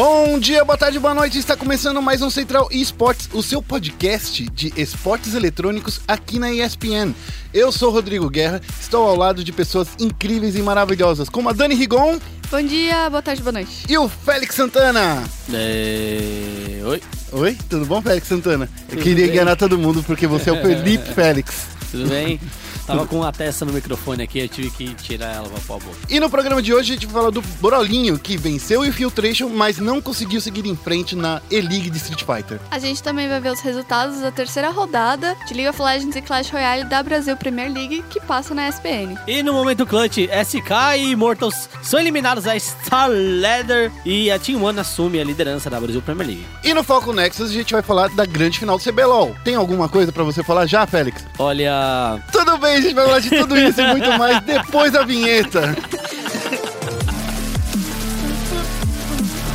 [0.00, 1.40] Bom dia, boa tarde, boa noite.
[1.40, 7.12] Está começando mais um Central Esportes, o seu podcast de esportes eletrônicos aqui na ESPN.
[7.52, 11.74] Eu sou Rodrigo Guerra, estou ao lado de pessoas incríveis e maravilhosas, como a Dani
[11.74, 12.16] Rigon.
[12.48, 13.86] Bom dia, boa tarde, boa noite.
[13.88, 15.24] E o Félix Santana.
[15.52, 16.80] É...
[16.84, 17.02] Oi?
[17.32, 18.70] Oi, tudo bom, Félix Santana?
[18.88, 19.34] Tudo Eu queria bem.
[19.34, 21.66] enganar todo mundo porque você é o Felipe Félix.
[21.90, 22.40] Tudo bem?
[22.88, 25.78] Tava com a testa no microfone aqui, eu tive que tirar ela pra pôr a
[25.78, 25.96] boca.
[26.08, 29.50] E no programa de hoje a gente vai falar do Brolinho, que venceu o Infiltration,
[29.50, 32.58] mas não conseguiu seguir em frente na E-League de Street Fighter.
[32.70, 36.22] A gente também vai ver os resultados da terceira rodada de League of Legends e
[36.22, 39.18] Clash Royale da Brasil Premier League, que passa na SPN.
[39.26, 44.62] E no momento clutch, SK e Immortals são eliminados da Star Leather e a Team
[44.62, 46.46] One assume a liderança da Brasil Premier League.
[46.64, 49.36] E no Foco Nexus a gente vai falar da grande final do CBLOL.
[49.44, 51.24] Tem alguma coisa pra você falar já, Félix?
[51.38, 55.02] Olha, Tudo bem, a gente vai falar de tudo isso e muito mais depois da
[55.02, 55.76] vinheta.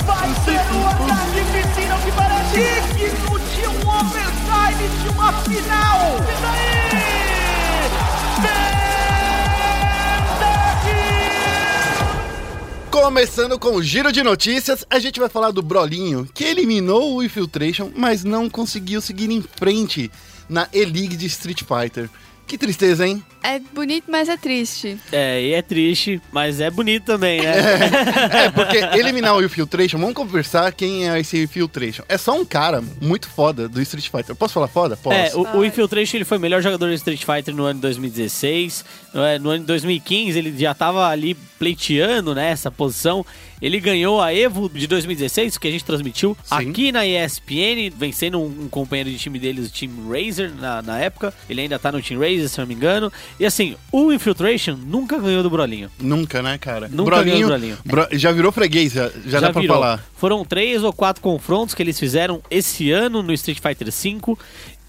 [0.05, 2.59] Vai ser um ataque piscina que parece
[2.97, 6.17] digno de um overtime de uma final.
[6.17, 6.83] E daí?
[12.91, 17.23] Começando com o giro de notícias, a gente vai falar do Brolinho, que eliminou o
[17.23, 20.11] Infiltration, mas não conseguiu seguir em frente
[20.47, 22.09] na E-League de Street Fighter.
[22.47, 23.23] Que tristeza, hein?
[23.43, 24.97] É bonito, mas é triste.
[25.11, 27.53] é, e é triste, mas é bonito também, né?
[28.45, 32.03] É, porque eliminar o Infiltration, vamos conversar quem é esse Infiltration.
[32.07, 34.35] É só um cara muito foda do Street Fighter.
[34.35, 34.95] Posso falar foda?
[34.95, 35.15] Posso.
[35.15, 37.81] É, o, o Infiltration ele foi o melhor jogador de Street Fighter no ano de
[37.81, 38.85] 2016.
[39.13, 43.25] No, é, no ano de 2015 ele já tava ali pleiteando né, essa posição.
[43.61, 46.55] Ele ganhou a Evo de 2016, que a gente transmitiu Sim.
[46.55, 50.99] aqui na ESPN, vencendo um, um companheiro de time deles, o Team Razer, na, na
[50.99, 51.33] época.
[51.49, 53.11] Ele ainda tá no Team Razer, se não me engano.
[53.39, 55.89] E assim, o Infiltration nunca ganhou do Brolinho.
[55.99, 56.87] Nunca, né, cara?
[56.87, 57.77] Nunca ganhou o Brolinho.
[57.85, 59.75] Bro- já virou freguês, já, já, dá pra virou.
[59.77, 60.03] falar.
[60.15, 64.37] Foram três ou quatro confrontos que eles fizeram esse ano no Street Fighter V.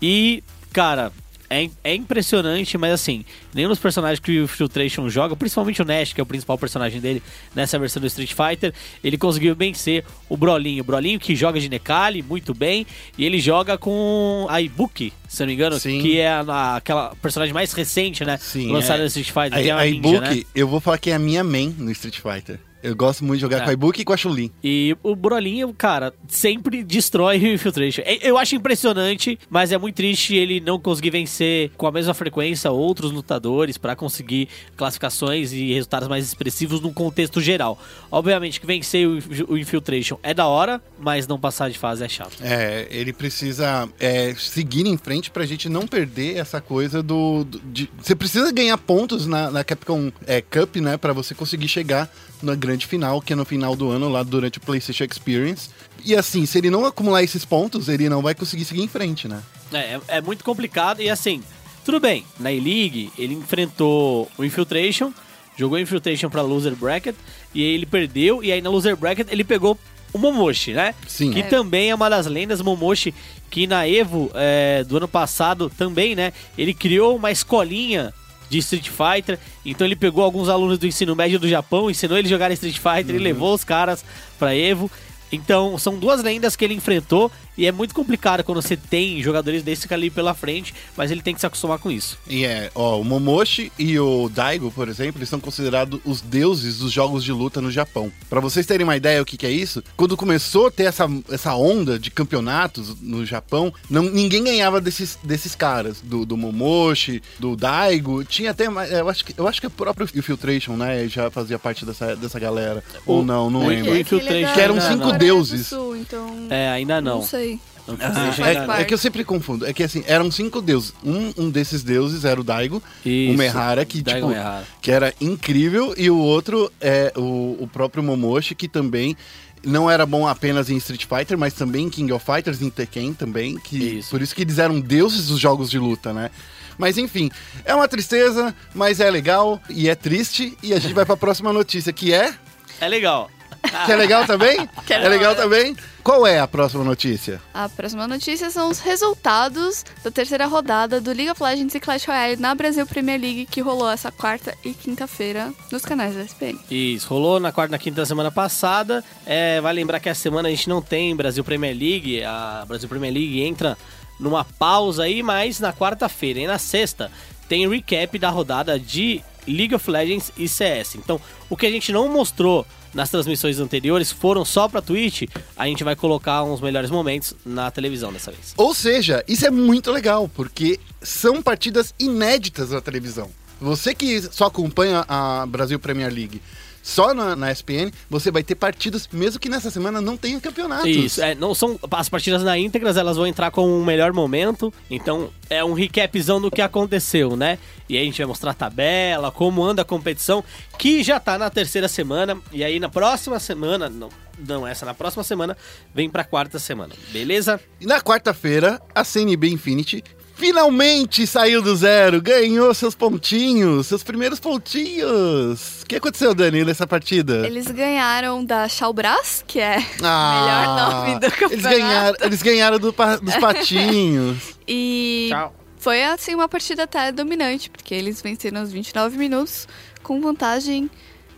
[0.03, 0.43] E,
[0.73, 1.11] cara,
[1.51, 3.25] é, é impressionante, mas assim,
[3.55, 7.01] nenhum dos personagens que o Filtration joga, principalmente o Nash, que é o principal personagem
[7.01, 7.23] dele
[7.55, 10.83] nessa versão do Street Fighter, ele conseguiu vencer o Brolinho.
[10.83, 12.87] O Brolinho que joga de Nekali muito bem,
[13.19, 16.01] e ele joga com a Ibuki, se não me engano, Sim.
[16.01, 18.37] que é a, a- aquela personagem mais recente, né?
[18.39, 19.03] Sim, lançada é.
[19.03, 20.43] no Street Fighter, que é A, a ninja, Ibuki, né?
[20.55, 22.59] eu vou falar que é a minha main no Street Fighter.
[22.85, 23.61] Eu gosto muito de jogar É.
[23.65, 24.53] com a Ibuki e com a Chun-Li.
[24.63, 28.03] E o Brolinho, cara, sempre destrói o Infiltration.
[28.05, 32.13] É- Eu acho impressionante, mas é muito triste ele não conseguir vencer com a mesma
[32.15, 37.79] frequência outros lutadores pra conseguir classificações e resultados mais expressivos num contexto geral.
[38.11, 39.07] Obviamente que vencer
[39.49, 42.37] o Infiltration é da hora, mas não passar de fase é chato.
[42.43, 47.45] É, ele precisa é, seguir em frente pra gente não perder essa coisa do.
[47.45, 50.97] do- de- você precisa ganhar pontos na, na Capcom é, Cup, né?
[50.97, 52.13] Pra você conseguir chegar
[52.45, 55.71] na grande final, que é no final do ano, lá durante o PlayStation Experience.
[56.05, 59.27] E assim, se ele não acumular esses pontos, ele não vai conseguir seguir em frente,
[59.29, 59.43] né?
[59.73, 61.43] É, é, é muito complicado e assim,
[61.85, 65.13] tudo bem, na E-League ele enfrentou o Infiltration,
[65.57, 67.15] jogou Infiltration pra Loser Bracket
[67.55, 69.79] e aí ele perdeu e aí na Loser Bracket ele pegou
[70.13, 70.95] o Momoshi, né?
[71.09, 71.33] Sim.
[71.33, 71.43] Que É.
[71.43, 73.13] também é uma das lendas, Momoshi,
[73.51, 76.33] que na Evo é, do ano passado também, né?
[76.57, 78.13] Ele criou uma escolinha
[78.49, 82.31] de Street Fighter, então ele pegou alguns alunos do ensino médio do Japão, ensinou eles
[82.31, 84.05] a jogar Street Fighter e levou os caras
[84.39, 84.91] pra Evo.
[85.33, 89.63] Então, são duas lendas que ele enfrentou e é muito complicado quando você tem jogadores
[89.63, 92.19] desse calibre pela frente, mas ele tem que se acostumar com isso.
[92.29, 96.79] E é, ó, o Momoshi e o Daigo, por exemplo, eles são considerados os deuses
[96.79, 98.11] dos jogos de luta no Japão.
[98.29, 101.07] Pra vocês terem uma ideia o que, que é isso, quando começou a ter essa,
[101.31, 107.23] essa onda de campeonatos no Japão, não, ninguém ganhava desses, desses caras, do, do Momoshi,
[107.39, 111.07] do Daigo, tinha até, mais- eu acho que, eu acho que o próprio Infiltration, né,
[111.09, 112.83] já fazia parte dessa, dessa galera.
[113.07, 113.93] Ou não, não o- lembro.
[113.93, 115.61] o É que é Que eram cinco Coreia deuses.
[115.61, 117.17] do Sul, então, É, ainda não.
[117.19, 117.44] não sei.
[117.87, 119.67] Ah, é, é que eu sempre confundo.
[119.67, 120.95] É que assim, eram cinco deuses.
[121.05, 123.35] Um, um desses deuses era o Daigo, Isso.
[123.35, 124.65] o Mehara, que Daigo tipo, Mehara.
[124.81, 129.17] que era incrível, e o outro é o, o próprio Momoshi, que também
[129.63, 133.15] não era bom apenas em Street Fighter, mas também em King of Fighters, em Tekken
[133.15, 134.11] também, que Isso.
[134.11, 136.31] por isso que eles eram deuses dos jogos de luta, né?
[136.77, 137.31] Mas enfim,
[137.65, 141.53] é uma tristeza, mas é legal e é triste, e a gente vai pra próxima
[141.53, 142.35] notícia, que é
[142.81, 143.31] É legal.
[143.87, 144.69] que é legal também?
[144.87, 145.77] Que é legal também?
[146.03, 147.41] Qual é a próxima notícia?
[147.55, 152.05] A próxima notícia são os resultados da terceira rodada do League of Legends e Clash
[152.05, 156.59] Royale na Brasil Premier League, que rolou essa quarta e quinta-feira nos canais da SPN.
[156.71, 159.03] Isso, rolou na quarta e na quinta da semana passada.
[159.25, 162.23] É, vai lembrar que essa semana a gente não tem Brasil Premier League.
[162.23, 163.79] A Brasil Premier League entra
[164.21, 167.11] numa pausa aí, mas na quarta-feira e na sexta
[167.49, 170.97] tem recap da rodada de League of Legends e CS.
[170.97, 175.25] Então, o que a gente não mostrou nas transmissões anteriores foram só pra Twitch,
[175.57, 178.55] a gente vai colocar uns melhores momentos na televisão dessa vez.
[178.57, 183.29] Ou seja, isso é muito legal, porque são partidas inéditas na televisão.
[183.61, 186.41] Você que só acompanha a Brasil Premier League
[186.85, 190.87] só na, na ESPN, você vai ter partidas, mesmo que nessa semana não tenha campeonatos.
[190.87, 194.71] Isso, é, não são as partidas na íntegras, elas vão entrar com um melhor momento.
[194.91, 197.59] Então é um recapzão do que aconteceu, né?
[197.89, 200.45] E aí a gente vai mostrar a tabela, como anda a competição,
[200.79, 202.37] que já tá na terceira semana.
[202.53, 204.11] E aí na próxima semana, não,
[204.47, 205.57] não essa, na próxima semana,
[205.95, 207.59] vem pra quarta semana, beleza?
[207.81, 210.05] E na quarta-feira, a CNB Infinity
[210.35, 215.83] finalmente saiu do zero, ganhou seus pontinhos, seus primeiros pontinhos.
[215.83, 217.47] O que aconteceu, Dani, nessa partida?
[217.47, 221.53] Eles ganharam da Chalbras, que é o Ah, melhor nome do campeonato.
[221.55, 222.93] Eles ganharam, eles ganharam do
[223.23, 224.55] dos patinhos.
[224.67, 225.55] E Tchau.
[225.79, 229.67] foi assim uma partida até dominante, porque eles venceram os 29 minutos
[230.03, 230.91] com vantagem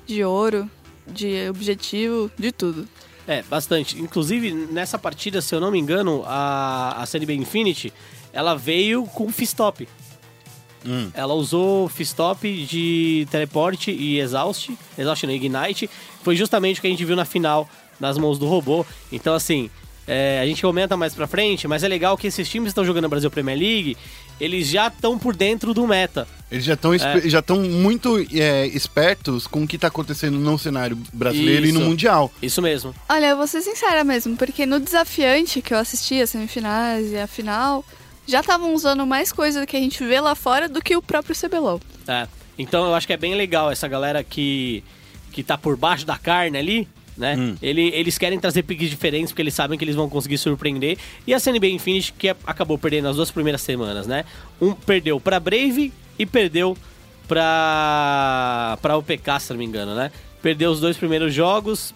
[0.06, 0.68] de ouro,
[1.06, 2.88] de objetivo, de tudo.
[3.28, 4.00] É, bastante.
[4.00, 7.92] Inclusive, nessa partida, se eu não me engano, a, a CNB Infinity,
[8.32, 9.88] ela veio com Fistop.
[10.84, 11.10] Hum.
[11.14, 14.70] Ela usou Fistop de teleporte e Exaust.
[14.96, 15.90] Exaust não, Ignite.
[16.22, 17.68] Foi justamente o que a gente viu na final
[17.98, 18.84] nas mãos do robô.
[19.10, 19.68] Então, assim,
[20.06, 22.84] é, a gente comenta mais pra frente, mas é legal que esses times que estão
[22.84, 23.96] jogando na Brasil Premier League,
[24.40, 26.28] eles já estão por dentro do meta.
[26.50, 27.28] Eles já estão É.
[27.28, 31.80] já estão muito é, espertos com o que está acontecendo no cenário brasileiro e no
[31.80, 31.88] Isso.
[31.88, 32.32] Mundial.
[32.40, 32.94] Isso mesmo.
[33.08, 37.18] Olha, eu vou ser sincera mesmo, porque no desafiante que eu assisti, as semifinais e
[37.18, 37.84] a final,
[38.26, 41.34] já estavam usando mais coisa que a gente vê lá fora do que o próprio
[41.34, 41.80] CBLOL.
[42.06, 42.26] É.
[42.58, 44.82] Então eu acho que é bem legal essa galera que,
[45.32, 47.36] que tá por baixo da carne ali, né?
[47.36, 47.56] Hum.
[47.62, 50.98] Ele, eles querem trazer piques diferentes porque eles sabem que eles vão conseguir surpreender.
[51.26, 54.24] E a CNB Infinity que acabou perdendo as duas primeiras semanas, né?
[54.60, 56.76] Um perdeu pra Brave e perdeu
[57.28, 60.10] pra, pra OPK, se não me engano, né?
[60.42, 61.94] Perdeu os dois primeiros jogos.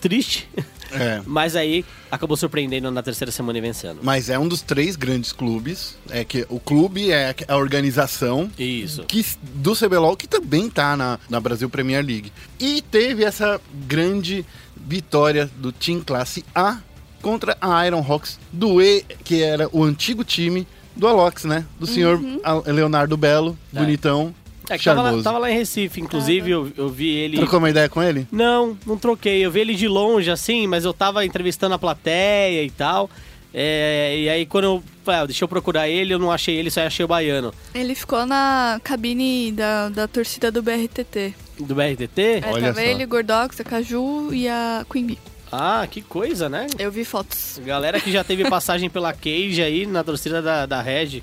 [0.00, 0.48] Triste.
[0.92, 1.20] É.
[1.26, 3.98] Mas aí acabou surpreendendo na terceira semana e vencendo.
[4.02, 5.96] Mas é um dos três grandes clubes.
[6.10, 9.02] É que o clube é a organização Isso.
[9.04, 9.24] que,
[9.54, 12.32] do CBLOL, que também tá na, na Brasil Premier League.
[12.58, 14.44] E teve essa grande
[14.76, 16.78] vitória do Team Classe A
[17.20, 21.64] contra a Iron Hawks do E, que era o antigo time do Alox, né?
[21.78, 23.78] Do senhor Al- Leonardo Belo, É.
[23.78, 24.34] bonitão,
[24.68, 27.36] É, que tava, lá, tava lá em Recife, inclusive eu, eu vi ele.
[27.38, 28.26] Trocou uma ideia com ele?
[28.30, 29.44] Não, não troquei.
[29.44, 33.08] Eu vi ele de longe, assim, mas eu tava entrevistando a plateia e tal.
[33.52, 36.70] É, e aí quando eu falei, ah, deixa eu procurar ele, eu não achei ele,
[36.70, 37.52] só achei o baiano.
[37.74, 41.34] Ele ficou na cabine da, da torcida do BRTT.
[41.58, 42.20] Do BRTT?
[42.20, 42.80] É, Olha tava só.
[42.80, 45.18] ele, Gordox, a Caju e a Queen Bee.
[45.50, 46.66] Ah, que coisa, né?
[46.78, 47.58] Eu vi fotos.
[47.64, 51.22] Galera que já teve passagem pela Cage aí na torcida da, da Red.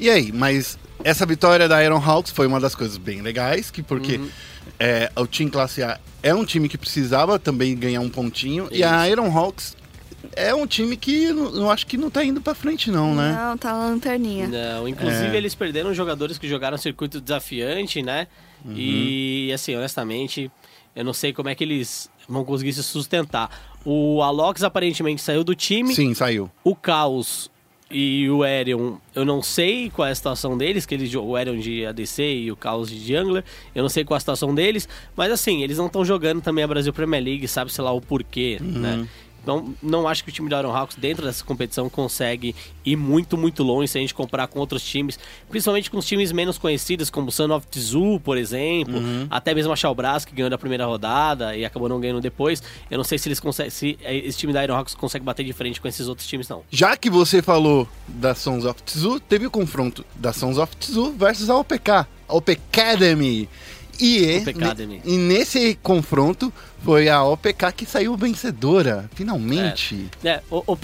[0.00, 3.82] E aí, mas essa vitória da Iron Hawks foi uma das coisas bem legais, que
[3.82, 4.28] porque Uhum.
[4.78, 8.82] é, o time classe A é um time que precisava também ganhar um pontinho, e
[8.82, 9.12] a Isso.
[9.12, 9.76] Iron Hawks
[10.34, 13.32] é um time que eu eu acho que não tá indo pra frente não, né?
[13.38, 14.48] Não, tá na lanterninha.
[14.48, 15.36] Não, inclusive É.
[15.36, 18.26] eles perderam jogadores que jogaram circuito desafiante, né?
[18.64, 18.74] Uhum.
[18.76, 20.50] E assim, honestamente,
[20.96, 23.50] eu não sei como é que eles vão conseguir se sustentar.
[23.84, 25.94] O Alox aparentemente saiu do time.
[25.94, 26.50] Sim, saiu.
[26.62, 27.50] O Caos
[27.90, 31.58] e o Aerion, eu não sei qual é a situação deles, que eles, o Aerion
[31.58, 33.44] de ADC e o Caos de Jungler,
[33.74, 36.62] eu não sei qual é a situação deles, mas assim, eles não estão jogando também
[36.62, 39.06] a Brasil Premier League, sabe, sei lá, o porquê, né?
[39.42, 42.54] Então, não acho que o time do Iron Hawks, dentro dessa competição, consegue
[42.84, 45.18] ir muito, muito longe se a gente comparar com outros times,
[45.48, 48.94] principalmente com os times menos conhecidos, como o Son of Tzu, por exemplo,
[49.30, 52.62] até mesmo a Shalbras, que ganhou da primeira rodada e acabou não ganhando depois.
[52.90, 55.44] Eu não sei se eles conseguem, se eh, esse time da Iron Hawks consegue bater
[55.44, 56.62] de frente com esses outros times, não.
[56.70, 61.12] Já que você falou da Sons of Tzu, teve o confronto da Sons of Tzu
[61.12, 63.48] versus a OPK, a OP Academy.
[64.00, 65.02] E, OP Academy.
[65.04, 66.52] e nesse confronto
[66.82, 70.08] foi a OPK que saiu vencedora, finalmente.
[70.24, 70.78] É, o, o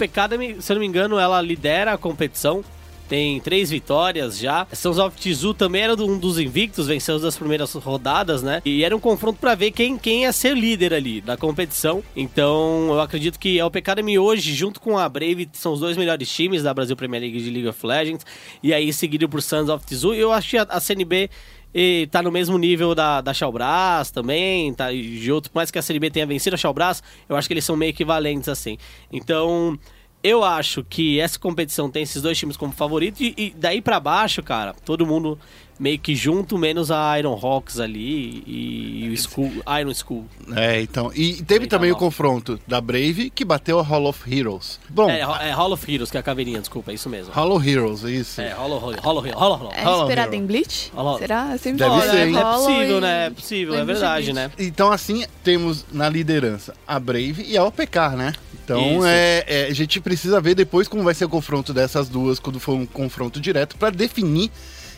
[0.61, 2.63] se eu não me engano, ela lidera a competição.
[3.07, 4.67] Tem três vitórias já.
[4.73, 8.61] Sons of Tzu também era um dos invictos, venceu as duas primeiras rodadas, né?
[8.65, 12.03] E era um confronto pra ver quem, quem ia ser líder ali da competição.
[12.15, 15.95] Então, eu acredito que a OP Academy hoje, junto com a Brave, são os dois
[15.95, 18.25] melhores times da Brasil Premier League de League of Legends.
[18.61, 20.13] E aí, seguido por Sons of Tzu.
[20.13, 21.29] Eu acho que a, a CNB
[21.73, 25.77] e tá no mesmo nível da, da Shalbras também, tá, de outro, por mais que
[25.77, 28.77] a CNB tenha vencido a Shalbras, eu acho que eles são meio equivalentes, assim.
[29.11, 29.77] Então,
[30.23, 33.99] eu acho que essa competição tem esses dois times como favorito, e, e daí pra
[33.99, 35.37] baixo, cara, todo mundo
[35.79, 40.25] meio que junto, menos a Iron Hawks ali e, e o School, Iron School.
[40.55, 41.11] É, então.
[41.13, 44.79] E teve tá também o confronto da Brave, que bateu a Hall of Heroes.
[44.89, 47.33] Bom, É, é Hall of Heroes, que é a caveirinha, desculpa, é isso mesmo.
[47.33, 48.41] Hall of Heroes, isso.
[48.41, 50.91] É, Hall of Hall of Hall of Hall of É inspirado em Bleach?
[50.95, 51.17] Hello.
[51.19, 51.57] Será?
[51.57, 52.27] Sempre Deve ser, né?
[52.27, 52.37] hein?
[52.37, 53.25] É possível, e- né?
[53.25, 54.51] É possível, é verdade, né?
[54.57, 58.33] Então, assim, temos na liderança a Brave e a OPK, né?
[58.63, 62.37] Então, é, é, a gente precisa ver depois como vai ser o confronto dessas duas,
[62.37, 64.51] quando for um confronto direto, pra definir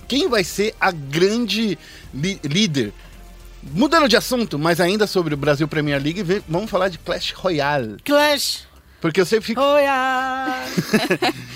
[0.09, 1.77] quem vai ser a grande
[2.13, 2.91] li- líder.
[3.73, 7.97] Mudando de assunto, mas ainda sobre o Brasil Premier League, vamos falar de Clash Royale.
[8.03, 8.65] Clash
[9.01, 9.61] Porque eu sempre fico.
[9.61, 10.63] Royale!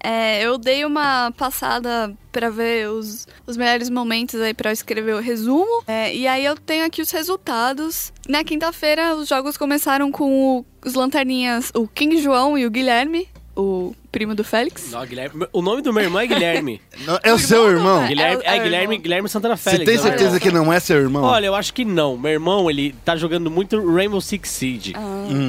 [0.00, 5.12] É, eu dei uma passada pra ver os, os melhores momentos aí pra eu escrever
[5.16, 5.82] o resumo.
[5.88, 8.12] É, e aí eu tenho aqui os resultados.
[8.28, 13.28] Na quinta-feira, os jogos começaram com o- os lanterninhas, o King João e o Guilherme,
[13.58, 14.92] o primo do Félix.
[14.92, 15.46] Não, Guilherme.
[15.52, 16.80] O nome do meu irmão é Guilherme.
[17.04, 18.04] Não, É o seu irmão?
[18.04, 19.02] É, Guilherme é é, o Guilherme, irmão.
[19.02, 19.84] Guilherme Santana Você Félix.
[19.84, 20.40] tem é o certeza irmão.
[20.40, 21.24] que não é seu irmão?
[21.24, 22.16] Olha, eu acho que não.
[22.16, 24.92] Meu irmão, ele tá jogando muito Rainbow Six Siege.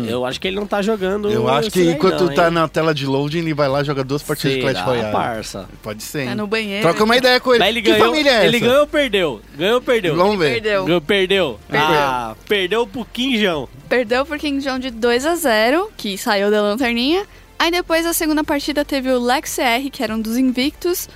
[0.08, 1.28] Eu acho que ele não tá jogando.
[1.28, 1.32] Hum.
[1.32, 2.52] eu acho que enquanto não, tá hein?
[2.52, 5.12] na tela de loading, ele vai lá e joga duas partidas de Clash Será, Royale.
[5.12, 5.70] parça.
[5.84, 6.26] Pode ser.
[6.26, 6.36] Tá hein?
[6.36, 6.82] no banheiro.
[6.82, 7.60] Troca uma ideia com ele.
[7.60, 8.08] Mas ele que ganhou.
[8.08, 8.66] família é ele essa?
[8.66, 9.42] ganhou ou perdeu?
[9.56, 10.16] Ganhou ou perdeu?
[10.16, 10.54] Vamos ver.
[10.54, 10.86] Perdeu.
[10.86, 11.60] Ganhou, perdeu.
[11.70, 11.88] Perdeu.
[11.90, 13.70] Ah, perdeu pro Quinjão.
[13.88, 17.26] Perdeu pro King João de 2 a 0 que saiu da lanterninha.
[17.60, 21.10] Aí depois a segunda partida teve o Lex CR, que era um dos invictos,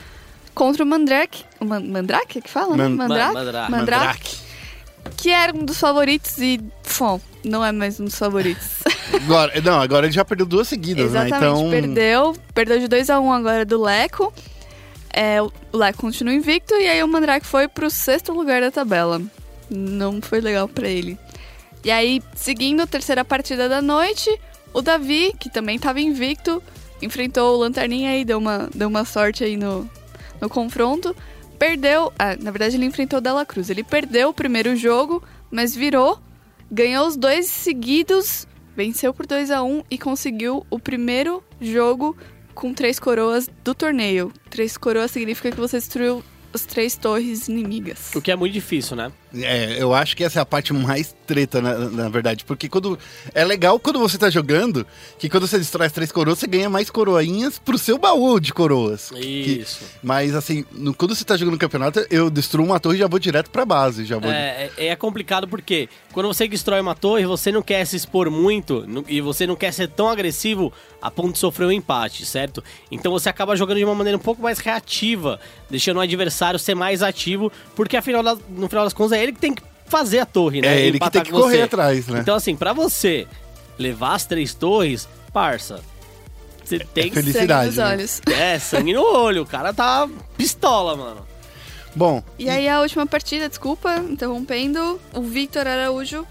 [0.54, 1.46] contra o Mandrake.
[1.60, 2.76] O Man Mandrake que fala?
[2.76, 2.88] né?
[2.90, 3.34] Man- Mandrake?
[3.34, 3.72] Mandrake.
[3.72, 4.38] Mandrake.
[5.18, 6.60] Que era um dos favoritos e,
[7.00, 8.84] bom, não é mais um dos favoritos.
[9.14, 11.48] Agora, não, agora ele já perdeu duas seguidas, Exatamente, né?
[11.50, 11.70] Então.
[11.70, 12.36] perdeu.
[12.54, 14.34] Perdeu de 2 a 1 agora do Leco.
[15.14, 19.22] É, o Leco continua invicto e aí o Mandrake foi pro sexto lugar da tabela.
[19.70, 21.18] Não foi legal pra ele.
[21.84, 24.30] E aí, seguindo a terceira partida da noite,
[24.74, 26.62] o Davi, que também tava invicto,
[27.02, 29.90] enfrentou o Lanterninha e deu uma, deu uma sorte aí no,
[30.42, 31.16] no confronto.
[31.60, 32.12] Perdeu.
[32.18, 33.70] Ah, na verdade, ele enfrentou o Dela Cruz.
[33.70, 36.20] Ele perdeu o primeiro jogo, mas virou,
[36.72, 42.18] ganhou os dois seguidos, venceu por 2 a 1 e conseguiu o primeiro jogo
[42.54, 44.32] com três coroas do torneio.
[44.50, 48.12] Três coroas significa que você destruiu as três torres inimigas.
[48.16, 49.12] O que é muito difícil, né?
[49.36, 52.44] É, eu acho que essa é a parte mais treta, na, na verdade.
[52.46, 53.00] Porque quando.
[53.34, 54.86] É legal quando você tá jogando,
[55.18, 58.54] que quando você destrói as três coroas, você ganha mais coroinhas pro seu baú de
[58.54, 59.10] coroas.
[59.10, 59.20] Que-
[59.62, 59.84] Isso.
[60.04, 63.08] mas assim, no- quando você tá jogando no campeonato, eu destruo uma torre e já
[63.08, 64.06] vou direto pra base.
[64.06, 64.30] Já vou.
[64.32, 68.30] É, é, é complicado porque quando você destrói uma torre, você não quer se expor
[68.30, 70.72] muito e você não quer ser tão agressivo
[71.02, 72.64] a ponto de sofrer um empate, certo?
[72.92, 76.76] Então você acaba jogando de uma maneira um pouco mais reativa, deixando o adversário ser
[76.76, 80.26] mais ativo, porque afinal, no final das contas é ele que tem que fazer a
[80.26, 80.68] torre, né?
[80.68, 82.20] É ele que tem que correr atrás, né?
[82.20, 83.28] Então assim, pra você
[83.78, 85.82] levar as três torres, parça,
[86.64, 87.16] você tem que...
[87.16, 87.92] felicidade, Sangue nos né?
[87.92, 88.22] olhos.
[88.28, 91.28] É, sangue no olho, o cara tá pistola, mano.
[91.96, 96.26] Bom, E aí a última partida, desculpa, interrompendo, o Victor Araújo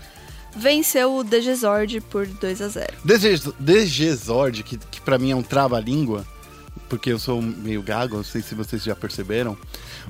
[0.57, 5.43] venceu o DGZord por 2 a 0 DG DGZord, que, que pra mim é um
[5.43, 6.27] trava-língua,
[6.93, 9.57] porque eu sou meio gago, não sei se vocês já perceberam.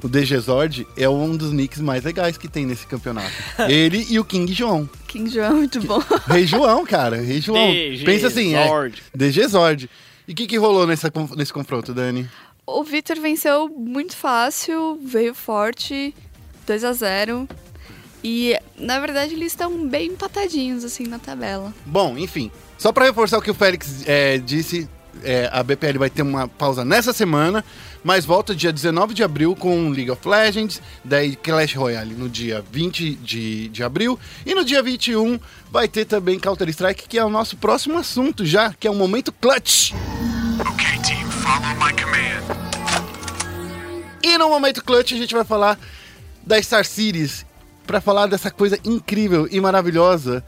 [0.02, 3.30] O DGZord é um dos nicks mais legais que tem nesse campeonato.
[3.70, 4.90] Ele e o King João.
[5.06, 6.02] King João é muito bom.
[6.26, 7.22] Rei João, cara.
[7.22, 7.70] Rei João.
[7.70, 8.66] DG Pensa assim, é.
[8.66, 9.00] Zord.
[9.14, 9.90] DGZord.
[10.26, 12.28] E o que, que rolou nessa, nesse confronto, Dani?
[12.66, 16.12] O Victor venceu muito fácil, veio forte,
[16.66, 17.48] 2 a 0
[18.24, 21.72] E, na verdade, eles estão bem empatadinhos, assim, na tabela.
[21.86, 22.50] Bom, enfim.
[22.76, 24.88] Só pra reforçar o que o Félix é, disse,
[25.22, 27.64] é, a BPL vai ter uma pausa nessa semana,
[28.02, 32.64] mas volta dia 19 de abril com League of Legends, daí Clash Royale no dia
[32.72, 35.38] 20 de, de abril, e no dia 21
[35.70, 39.32] vai ter também Counter-Strike, que é o nosso próximo assunto já, que é o momento
[39.32, 39.92] clutch.
[40.60, 42.22] Okay, team, follow my command.
[44.22, 45.78] E no momento clutch a gente vai falar
[46.44, 47.46] da Star Series,
[47.86, 50.44] pra falar dessa coisa incrível e maravilhosa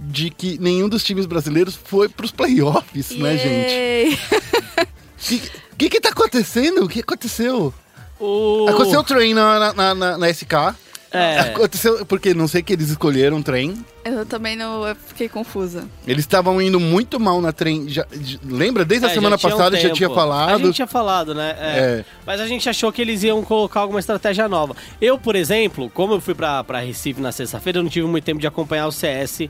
[0.00, 3.72] de que nenhum dos times brasileiros foi pros playoffs, né, gente?
[3.72, 4.18] Yay!
[5.18, 5.40] O que,
[5.76, 6.84] que que tá acontecendo?
[6.84, 7.74] O que aconteceu?
[8.20, 8.66] O...
[8.68, 10.74] Aconteceu o trem na, na, na, na SK.
[11.10, 11.38] É.
[11.40, 13.82] Aconteceu, porque não sei que eles escolheram um trem.
[14.04, 15.86] Eu também não eu fiquei confusa.
[16.06, 17.88] Eles estavam indo muito mal na trem.
[17.88, 18.84] já- de- lembra?
[18.84, 20.54] Desde a É, semana já tinha um passada já tinha falado.
[20.54, 21.56] A gente tinha falado, né?
[21.58, 21.78] É.
[21.78, 22.04] É.
[22.26, 24.76] Mas a gente achou que eles iam colocar alguma estratégia nova.
[25.00, 28.24] Eu, por exemplo, como eu fui pra, pra Recife na sexta-feira, eu não tive muito
[28.24, 29.48] tempo de acompanhar o CS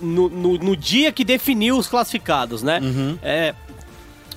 [0.00, 2.80] no, no- no dia que definiu os classificados, né?
[2.82, 3.18] Uhum.
[3.22, 3.54] É,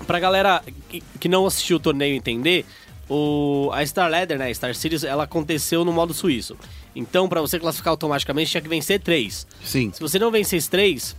[0.06, 2.66] pra galera que, que não assistiu o torneio entender,
[3.10, 6.56] o, a Star Leather, né, a Star Series, ela aconteceu no modo suíço.
[6.96, 9.48] Então, pra você classificar automaticamente, tinha que vencer três.
[9.64, 9.92] Sim.
[9.94, 11.16] Se você não vencesse três,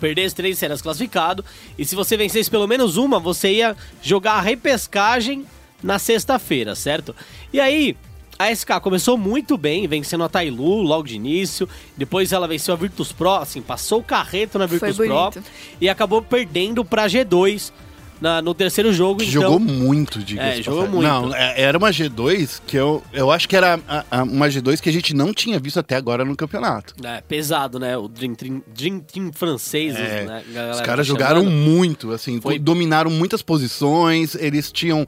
[0.00, 1.44] perdesse três, você era desclassificado.
[1.78, 5.46] E se você vencesse pelo menos uma, você ia jogar a repescagem
[5.82, 7.14] na sexta-feira, certo?
[7.52, 7.96] E aí,
[8.40, 11.68] a SK começou muito bem, vencendo a Tailu logo de início.
[11.96, 15.30] Depois ela venceu a Virtus Pro, assim, passou o carreto na Virtus Pro.
[15.80, 17.72] E acabou perdendo pra G2
[18.20, 19.20] na- no terceiro jogo.
[19.20, 21.02] Que então, jogou muito, diga É, jogou muito.
[21.02, 24.80] Não, é- era uma G2 que eu, eu acho que era a- a- uma G2
[24.80, 26.94] que a gente não tinha visto até agora no campeonato.
[27.02, 27.96] É, pesado, né?
[27.96, 30.42] O Dream Team, Dream Team franceses, É, né?
[30.70, 31.56] Os tá caras jogaram chamando.
[31.56, 35.06] muito, assim, Foi- dominaram muitas posições, eles tinham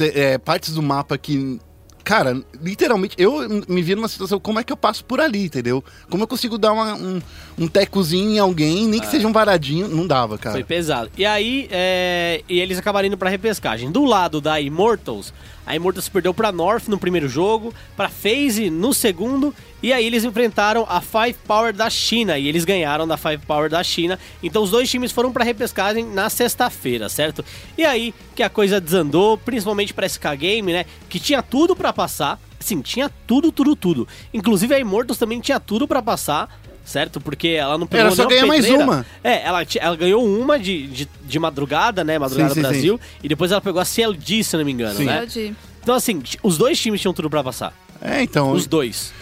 [0.00, 1.58] é, partes do mapa que.
[2.04, 5.82] Cara, literalmente, eu me vi numa situação, como é que eu passo por ali, entendeu?
[6.10, 7.20] Como eu consigo dar uma- um,
[7.58, 10.52] um tecozinho em alguém, nem que seja um varadinho, não dava, cara.
[10.54, 11.10] Foi pesado.
[11.16, 13.90] E aí, é, e eles acabaram indo pra repescagem.
[13.90, 15.32] Do lado da Immortals,
[15.66, 20.24] a Immortals perdeu pra North no primeiro jogo, pra FaZe no segundo, e aí eles
[20.24, 24.18] enfrentaram a Five Power da China, e eles ganharam da Five Power da China.
[24.42, 27.44] Então os dois times foram pra repescagem na sexta-feira, certo?
[27.76, 30.86] E aí que a coisa desandou, principalmente pra SK Game, né?
[31.08, 32.40] Que tinha tudo pra passar.
[32.58, 34.08] Sim, tinha tudo, tudo, tudo.
[34.32, 36.48] Inclusive a Immortals também tinha tudo pra passar.
[36.84, 37.18] Certo?
[37.20, 39.06] Porque ela não pegou Era só ganhar mais uma.
[39.22, 42.18] É, ela, ela ganhou uma de, de, de madrugada, né?
[42.18, 43.00] Madrugada Sim, sim, Brasil.
[43.22, 45.04] E depois ela pegou a CLG, se não me engano, Sim.
[45.06, 45.20] né?
[45.20, 47.72] Pode- Então, assim, os dois times tinham tudo pra passar.
[48.02, 48.52] É, então.
[48.52, 49.12] Os dois.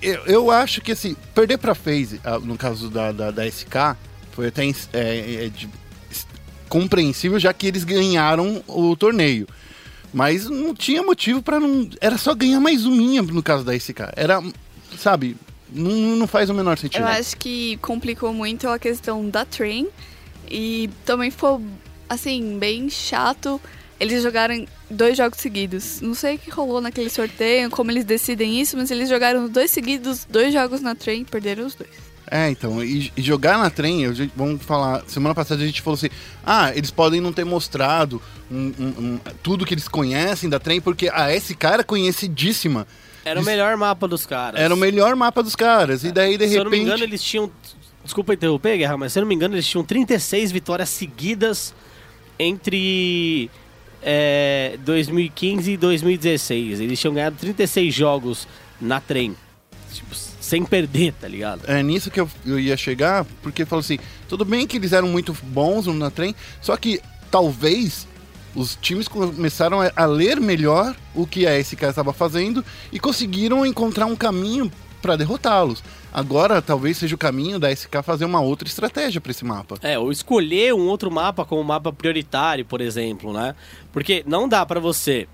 [0.00, 3.96] Eu, eu acho que assim, perder pra FaZe, ah, no caso da, da, da SK,
[4.32, 5.68] foi até é, é, de-
[6.68, 9.46] compreensível, já que eles ganharam o torneio.
[10.12, 11.88] Mas não tinha motivo pra não.
[12.00, 14.00] Era só ganhar mais uminha no caso da SK.
[14.16, 14.42] Era,
[14.96, 15.36] sabe,
[15.72, 17.02] não, não faz o menor sentido.
[17.02, 19.88] Eu acho que complicou muito a questão da Train.
[20.50, 21.60] E também ficou,
[22.08, 23.60] assim, bem chato.
[24.00, 26.00] Eles jogaram dois jogos seguidos.
[26.00, 29.70] Não sei o que rolou naquele sorteio, como eles decidem isso, mas eles jogaram dois
[29.70, 31.90] seguidos, dois jogos na Train e perderam os dois.
[32.30, 35.96] É, então, e, e jogar na trem, eu, vamos falar, semana passada a gente falou
[35.96, 36.10] assim,
[36.44, 38.20] ah, eles podem não ter mostrado
[38.50, 42.86] um- um- um- tudo que eles conhecem da trem, porque a SK era conhecidíssima.
[43.28, 44.60] Era o melhor mapa dos caras.
[44.60, 46.88] Era o melhor mapa dos caras, e daí, de Se eu não me repente...
[46.88, 47.50] engano, eles tinham.
[48.02, 51.74] Desculpa interromper, Guerra, mas se eu não me engano, eles tinham 36 vitórias seguidas
[52.38, 53.50] entre
[54.02, 56.80] é, 2015 e 2016.
[56.80, 58.48] Eles tinham ganhado 36 jogos
[58.80, 59.36] na trem.
[59.92, 61.62] Tipo, sem perder, tá ligado?
[61.66, 65.08] É nisso que eu, eu ia chegar, porque falou assim, tudo bem que eles eram
[65.08, 68.07] muito bons na trem, só que talvez
[68.58, 74.06] os times começaram a, ler melhor o que a SK estava fazendo e conseguiram encontrar
[74.06, 75.82] um caminho para derrotá-los.
[76.12, 79.76] Agora talvez seja o caminho da SK fazer uma outra estratégia para esse mapa.
[79.80, 83.54] É, ou escolher um outro mapa como mapa prioritário, por exemplo, né?
[83.92, 85.28] Porque não dá pra você.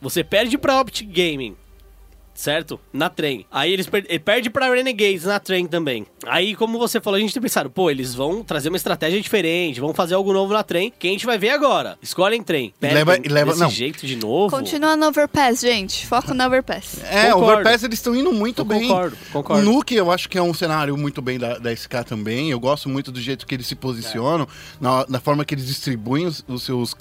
[0.00, 1.56] Você perde pra Optic Gaming,
[2.34, 2.80] certo?
[2.92, 3.46] Na trem.
[3.50, 6.06] Aí eles per ele perde pra Renegades na trem também.
[6.26, 9.80] Aí, como você falou, a gente tem pensado, pô, eles vão trazer uma estratégia diferente,
[9.80, 11.98] vão fazer algo novo na trem, que a gente vai ver agora.
[12.00, 12.72] Escolhem trem.
[12.80, 13.70] E leva- leva- desse não.
[13.70, 14.54] jeito de novo.
[14.56, 16.06] Continua no Overpass, gente.
[16.06, 17.02] Foco no Overpass.
[17.04, 17.38] É, Concordo.
[17.40, 18.82] o Overpass eles estão indo muito Eu bem.
[18.82, 19.62] concordo, concordo.
[19.62, 22.50] O Nuke eu acho que é um cenário muito bem da, da SK também.
[22.50, 24.46] Eu gosto muito do jeito que eles se posicionam,
[24.80, 26.96] na, na forma que eles distribuem os, os seus,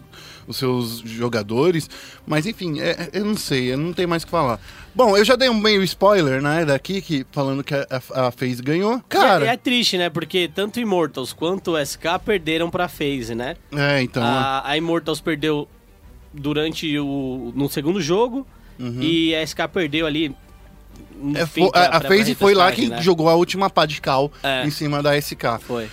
[0.47, 1.89] os seus jogadores.
[2.25, 4.59] Mas enfim, é- eu não sei, eu não tenho mais o que falar.
[4.93, 8.31] Bom, eu já dei um meio spoiler, né, daqui, que, falando que a, a, a
[8.31, 9.01] FaZe ganhou.
[9.07, 10.09] Cara, E é, é triste, né?
[10.09, 13.55] Porque tanto Immortals quanto o SK perderam pra FaZe, né?
[13.71, 14.21] é, então...
[14.23, 15.67] A, a Immortals perdeu
[16.33, 17.51] durante o.
[17.55, 18.45] no segundo jogo.
[18.99, 20.35] E a SK perdeu ali.
[21.15, 22.99] no é, fim fo- pra- a, a FaZe foi lá que né?
[22.99, 24.65] jogou a última pá de cal É.
[24.65, 25.59] em cima da SK.
[25.61, 25.87] Foi.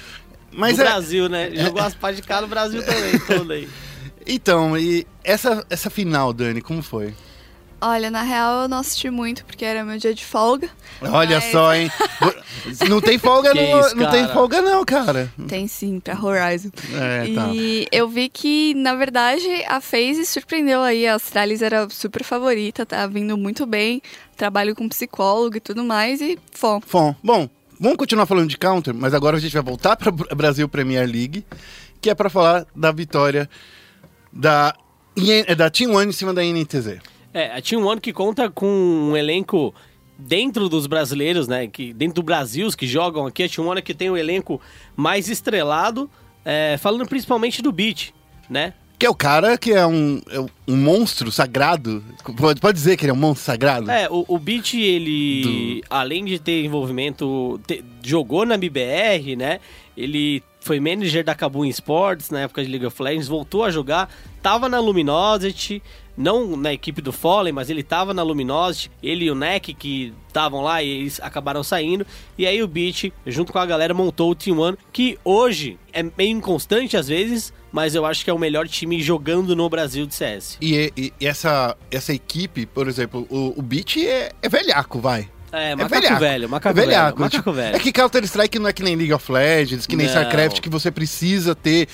[0.50, 1.50] Mas do é, Brasil, né?
[1.54, 3.68] Jogou as pá de cá no Brasil também, todo aí.
[4.26, 7.12] então, e essa, essa final, Dani, como foi?
[7.80, 10.68] Olha, na real eu não assisti muito porque era meu dia de folga.
[11.00, 11.88] Olha Mas- só, hein?
[12.88, 14.34] não tem folga, não, isso, não tem cara?
[14.34, 15.32] folga não, cara.
[15.46, 16.70] Tem sim, pra Horizon.
[16.92, 17.48] É, tá.
[17.54, 21.06] E eu vi que, na verdade, a FaZe surpreendeu aí.
[21.06, 24.02] A Astralis era super favorita, tá vindo muito bem.
[24.36, 26.20] Trabalho com psicólogo e tudo mais.
[26.20, 26.80] E, fom.
[26.90, 30.68] Bom, bom, vamos continuar falando de counter, mas agora a gente vai voltar para Brasil
[30.68, 31.46] Premier League,
[32.00, 33.48] que é para falar da vitória
[34.32, 34.74] da
[35.56, 36.98] da Team One em cima da NTZ.
[37.38, 39.72] É, a Team One que conta com um elenco
[40.18, 41.68] dentro dos brasileiros, né?
[41.68, 44.61] Que, dentro do Brasil, os que jogam aqui, a é que tem o elenco
[44.96, 46.11] mais estrelado,
[46.44, 48.11] é, falando principalmente do Beat,
[48.51, 48.74] né?
[48.98, 52.03] Que é o cara que é um, é um monstro sagrado.
[52.37, 53.88] Pode, pode dizer que ele é um monstro sagrado?
[53.88, 59.61] É, o, o Beat, ele, além de ter envolvimento, te- jogou na BBR, né?
[59.96, 64.12] Ele foi manager da Kabum Sports na época de League of Legends, voltou a jogar,
[64.42, 65.81] tava na Luminosity,
[66.18, 70.12] não na equipe do Fallen, mas ele tava na Luminosity, ele e o Neck que
[70.26, 72.04] estavam lá e eles acabaram saindo.
[72.37, 76.02] E aí o Beat, junto com a galera, montou o Team One, que hoje é
[76.02, 80.04] meio inconstante às vezes, mas eu acho que é o melhor time jogando no Brasil
[80.07, 80.59] de CS.
[80.61, 85.28] E, e- e essa, essa equipe, por exemplo, o, o Beat é, é velhaco, vai.
[85.52, 86.20] É, É macaco velhaco.
[86.20, 87.04] velho, macaco é velhaco.
[87.04, 87.76] velho, macaco tipo, velho.
[87.76, 90.12] É que Counter-Strike não é que nem League of Legends, que nem Não.
[90.14, 91.88] StarCraft, que você precisa ter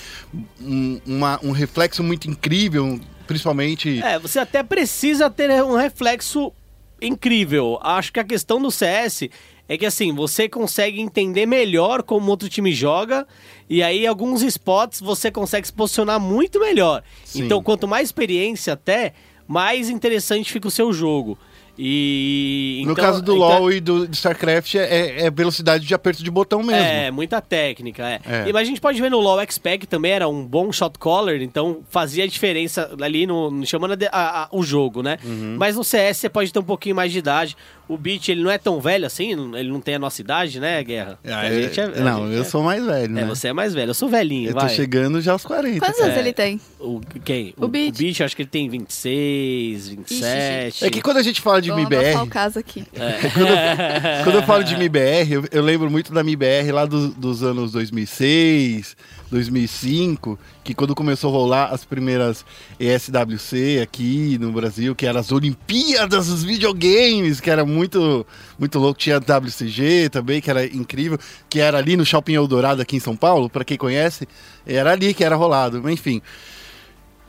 [0.60, 4.02] um, uma- um reflexo muito incrível, principalmente...
[4.02, 6.52] É, você até precisa ter um reflexo
[7.00, 7.78] incrível.
[7.82, 9.28] Acho que a questão do CS
[9.68, 13.26] é que assim, você consegue entender melhor como outro time joga
[13.68, 17.02] e aí alguns spots você consegue se posicionar muito melhor.
[17.24, 17.44] Sim.
[17.44, 19.14] Então, quanto mais experiência até,
[19.48, 21.38] mais interessante fica o seu jogo.
[21.78, 26.22] E no então- caso do então- LoL e do StarCraft, é, é velocidade de aperto
[26.22, 26.82] de botão mesmo.
[26.82, 28.20] É, muita técnica, é.
[28.26, 28.48] É.
[28.48, 31.42] E, mas a gente pode ver no LoL X-Pac também era um bom shot caller,
[31.42, 35.18] então fazia diferença ali no, no- chamando a- a- a- o jogo, né?
[35.24, 35.56] Uhum.
[35.58, 37.56] Mas no CS você pode ter um pouquinho mais de idade.
[37.86, 40.82] O Beat, ele não é tão velho assim, ele não tem a nossa idade, né,
[40.82, 41.18] Guerra?
[41.22, 43.22] Ah, A eu- gente é- a não, gente eu é- sou mais velho, né?
[43.22, 44.70] É, você é mais velho, eu sou velhinho, Eu tô vai.
[44.70, 45.80] chegando já aos 40.
[45.84, 46.58] Quantos anos ele tem?
[46.80, 47.52] O, quem?
[47.58, 47.94] O Beat.
[47.94, 50.84] O Beat, eu acho que ele tem 26, 27.
[50.84, 52.84] É que quando a gente fala de MIBR, caso aqui.
[54.24, 57.72] quando eu falo de MIBR, eu, eu lembro muito da MIBR lá do- dos anos
[57.72, 58.96] 2006,
[59.30, 62.44] 2005, que quando começou a rolar as primeiras
[62.78, 68.26] ESWC aqui no Brasil, que eram as Olimpíadas dos videogames, que era muito,
[68.58, 68.98] muito louco.
[68.98, 73.00] Tinha a WCG também, que era incrível, que era ali no Shopping Eldorado aqui em
[73.00, 74.28] São Paulo, pra quem conhece,
[74.66, 75.80] era ali que era rolado.
[75.82, 76.22] Mas, Enfim,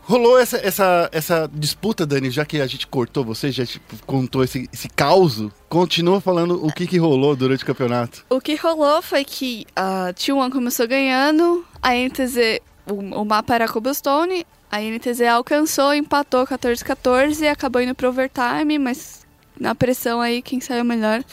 [0.07, 4.43] Rolou essa, essa, essa disputa, Dani, já que a gente cortou você, já tipo, contou
[4.43, 8.23] esse, esse caos, continua falando o que, que rolou durante o campeonato.
[8.29, 13.67] O que rolou foi que a T1 começou ganhando, a NTZ, o, o mapa era
[13.67, 19.25] Cobblestone, a NTZ alcançou, empatou 14-14 e acabou indo pro overtime, mas
[19.59, 21.23] na pressão aí, quem saiu melhor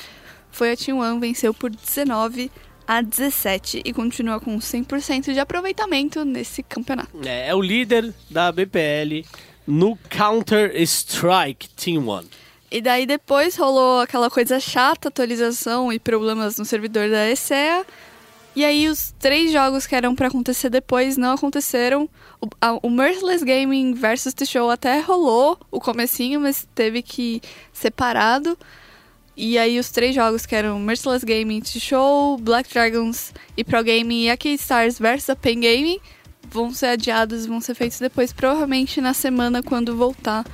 [0.50, 2.50] foi a T1, venceu por 19
[2.86, 7.10] a 17 e continua com 100% de aproveitamento nesse campeonato.
[7.24, 9.24] É, é o líder da BPL
[9.66, 12.28] no Counter-Strike Team One.
[12.70, 17.84] E daí depois rolou aquela coisa chata, atualização e problemas no servidor da ESEA.
[18.56, 22.08] E aí os três jogos que eram pra acontecer depois não aconteceram.
[22.40, 27.40] O, a- o Merciless Gaming versus The Show até rolou o comecinho, mas teve que
[27.72, 28.58] separado.
[29.36, 34.24] E aí os três jogos que eram Merciless Gaming, Show, Black Dragons e Pro Gaming
[34.24, 35.98] e a Stars versus Pen Gaming
[36.50, 40.44] vão ser adiados, vão ser feitos depois, provavelmente na semana quando voltar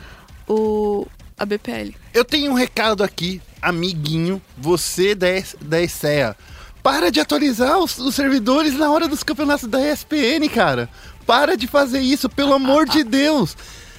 [0.49, 1.95] o a BPL.
[2.13, 5.29] Eu tenho um recado aqui, amiguinho, você da,
[5.61, 6.37] da ESEA.
[6.83, 10.89] Para de atualizar os, os servidores na hora dos campeonatos da ESPN, cara.
[11.27, 13.57] Para de fazer isso, pelo amor de Deus.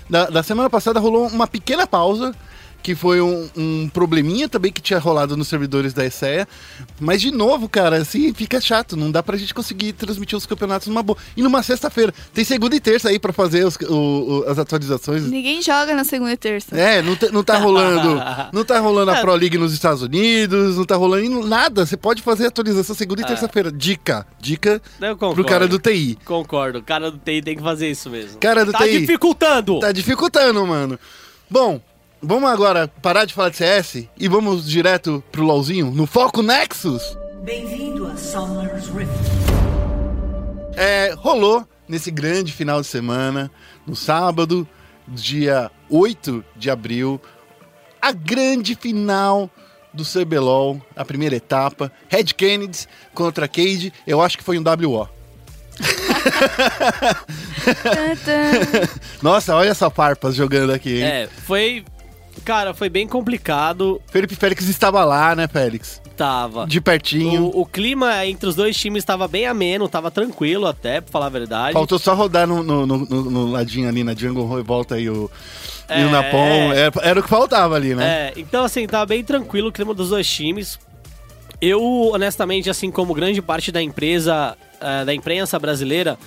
[0.10, 2.36] Da, da semana passada rolou uma pequena pausa,
[2.82, 6.48] que foi um, um probleminha também que tinha rolado nos servidores da ESEA.
[7.00, 8.96] Mas, de novo, cara, assim, fica chato.
[8.96, 11.18] Não dá pra gente conseguir transmitir os campeonatos numa boa.
[11.36, 12.14] E numa sexta-feira.
[12.34, 13.94] Tem segunda e terça aí pra fazer os- o-
[14.46, 15.24] o- as atualizações.
[15.26, 16.76] Ninguém joga na segunda e terça.
[16.76, 18.20] É, não, tá- não tá rolando.
[18.54, 21.86] Não tá rolando a Pro League nos Estados Unidos, não tá rolando nada.
[21.86, 23.72] Você pode fazer atualização segunda e terça-feira.
[23.72, 24.26] Dica.
[24.40, 25.36] Dica Eu concordo.
[25.36, 26.18] pro cara do TI.
[26.26, 28.38] Concordo, o cara do TI tem que fazer isso mesmo.
[28.40, 29.00] Cara do tá TI.
[29.02, 29.80] dificultando!
[29.80, 30.98] Tá dificultando, mano.
[31.50, 31.82] Bom,
[32.22, 37.18] vamos agora parar de falar de CS e vamos direto pro LOLzinho, no Foco Nexus.
[37.44, 39.10] Bem-vindo a Summer's Rift.
[40.76, 43.50] É, rolou nesse grande final de semana,
[43.86, 44.68] no sábado,
[45.08, 47.20] dia 8 de abril,
[48.02, 49.50] a grande final
[49.92, 55.10] do CBLOL, a primeira etapa, Red Kennedy contra Cade, eu acho que foi um WO.
[59.22, 61.04] Nossa, olha essa farpas jogando aqui, hein?
[61.04, 61.84] É, foi.
[62.50, 64.02] Cara, foi bem complicado.
[64.08, 66.02] Felipe Félix estava lá, né, Félix?
[66.18, 66.66] Tava.
[66.66, 67.44] De pertinho.
[67.44, 71.28] O, o clima entre os dois times estava bem ameno, tava tranquilo até, pra falar
[71.28, 71.74] a verdade.
[71.74, 75.30] Faltou só rodar no, no, no- no- ladinho ali na Jungle Volta e o,
[75.92, 76.10] e o É.
[76.10, 76.74] Napon.
[76.74, 78.04] Era, era o que faltava ali, né?
[78.04, 80.80] É, então assim, tava bem tranquilo o clima dos dois times.
[81.62, 86.18] Eu, honestamente, assim como grande parte da empresa, eh, da imprensa brasileira,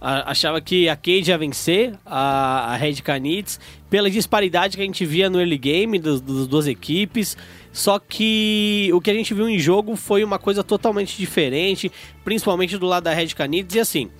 [0.00, 3.58] achava que a Cade ia vencer a, a Red Canids
[3.90, 7.36] pela disparidade que a gente via no early game das duas equipes.
[7.72, 11.92] Só que o que a gente viu em jogo foi uma coisa totalmente diferente,
[12.24, 13.74] principalmente do lado da Red Canids.
[13.76, 14.10] E assim,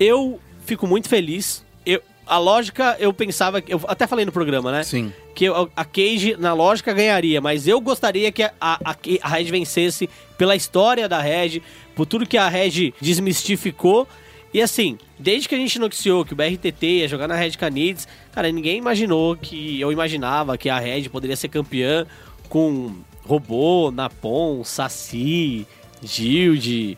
[0.00, 1.62] eu fico muito feliz.
[1.84, 4.82] Eu, a lógica, eu pensava, eu até falei no programa, né?
[4.82, 5.12] Sim.
[5.34, 9.44] que eu- a Cage, na lógica, ganharia, mas eu gostaria que a, a, a Red
[9.44, 11.60] vencesse pela história da Red,
[11.94, 14.08] por tudo que a Red desmistificou
[14.54, 18.06] E assim, desde que a gente noticiou que o BRTT ia jogar na Red Canids,
[18.30, 19.80] cara, ninguém imaginou que.
[19.80, 22.06] Eu imaginava que a Red poderia ser campeã
[22.48, 25.66] com Robô, Napon, Saci,
[26.00, 26.96] Gilde.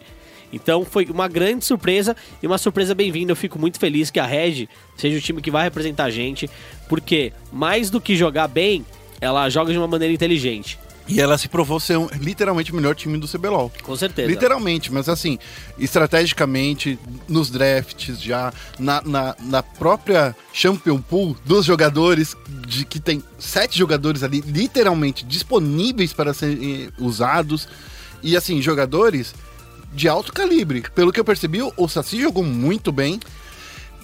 [0.53, 3.33] Então foi uma grande surpresa e uma surpresa bem-vinda.
[3.33, 6.51] Eu fico muito feliz que a Red seja o time que vai representar a gente,
[6.91, 8.85] porque mais do que jogar bem,
[9.19, 10.79] ela joga de uma maneira inteligente.
[11.09, 13.71] E ela se provou ser um- literalmente o melhor time do CBLOL.
[13.83, 14.29] Com certeza.
[14.29, 15.39] Literalmente, mas assim,
[15.79, 23.23] estrategicamente, nos drafts já, na, na, na própria Champion Pool dos jogadores, de que tem
[23.39, 27.69] sete jogadores ali literalmente disponíveis para serem usados.
[28.23, 29.35] E assim, jogadores
[29.93, 30.85] de alto calibre.
[30.95, 33.19] Pelo que eu percebi, o Saci jogou muito bem.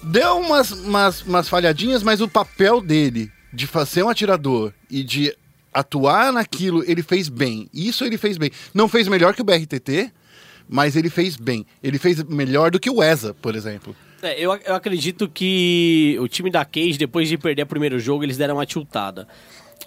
[0.01, 5.03] Deu umas, umas, umas falhadinhas, mas o papel dele de fa- ser um atirador e
[5.03, 5.33] de
[5.73, 7.67] atuar naquilo, ele fez bem.
[7.73, 8.51] Isso ele fez bem.
[8.73, 10.11] Não fez melhor que o BRTT,
[10.67, 11.65] mas ele fez bem.
[11.81, 13.95] Ele fez melhor do que o ESA, por exemplo.
[14.21, 18.23] É, eu, eu acredito que o time da Cage, depois de perder o primeiro jogo,
[18.23, 19.27] eles deram uma tiltada.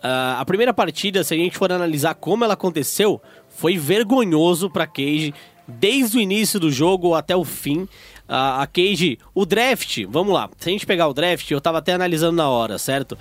[0.02, 4.86] Ah, a primeira partida, se a gente for analisar como ela aconteceu, foi vergonhoso pra
[4.86, 5.34] Cage,
[5.66, 7.88] desde o início do jogo até o fim.
[8.28, 11.78] Ah, a Cage, o draft, vamos lá, se a gente pegar o draft, eu tava
[11.78, 13.16] até analisando na hora, certo?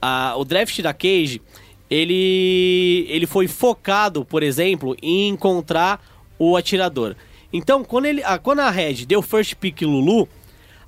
[0.00, 1.40] Ah, o draft da Cage,
[1.92, 6.02] ele, ele foi focado, por exemplo, em encontrar
[6.38, 7.14] o atirador.
[7.52, 10.26] Então, quando, ele, ah, quando a Red deu first pick Lulu,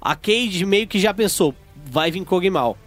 [0.01, 2.79] a Cage meio que já pensou, vai vir Kog'Maw.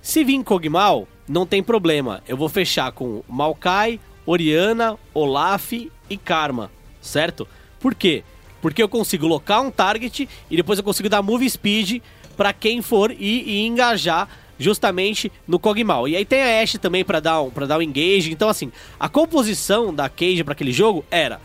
[0.00, 2.22] Se vir Kog'Maw, não tem problema.
[2.28, 7.48] Eu vou fechar com Maokai, Oriana, Olaf e Karma, certo?
[7.80, 8.22] Por quê?
[8.62, 12.00] Porque eu consigo locar um target e depois eu consigo dar move speed
[12.36, 16.08] pra quem for ir e engajar justamente no Kog'Maw.
[16.08, 18.32] E aí tem a Ashe também pra dar um, para dar um engage.
[18.32, 21.40] Então assim, a composição da Cage pra aquele jogo era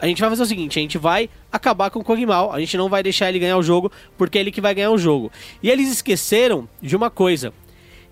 [0.00, 2.76] a gente vai fazer o seguinte, a gente vai acabar com o Kog'Maw, a gente
[2.76, 5.32] não vai deixar ele ganhar o jogo, porque é ele que vai ganhar o jogo.
[5.62, 7.54] E eles esqueceram de uma coisa,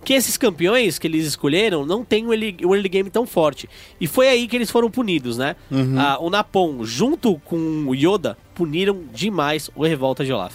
[0.04, 3.68] que esses campeões que eles escolheram não tem um early, um early game tão forte.
[4.00, 5.54] E foi aí que eles foram punidos, né?
[5.98, 10.54] Ah, o Napon, junto com o Yoda, puniram demais o Revolta de Olaf.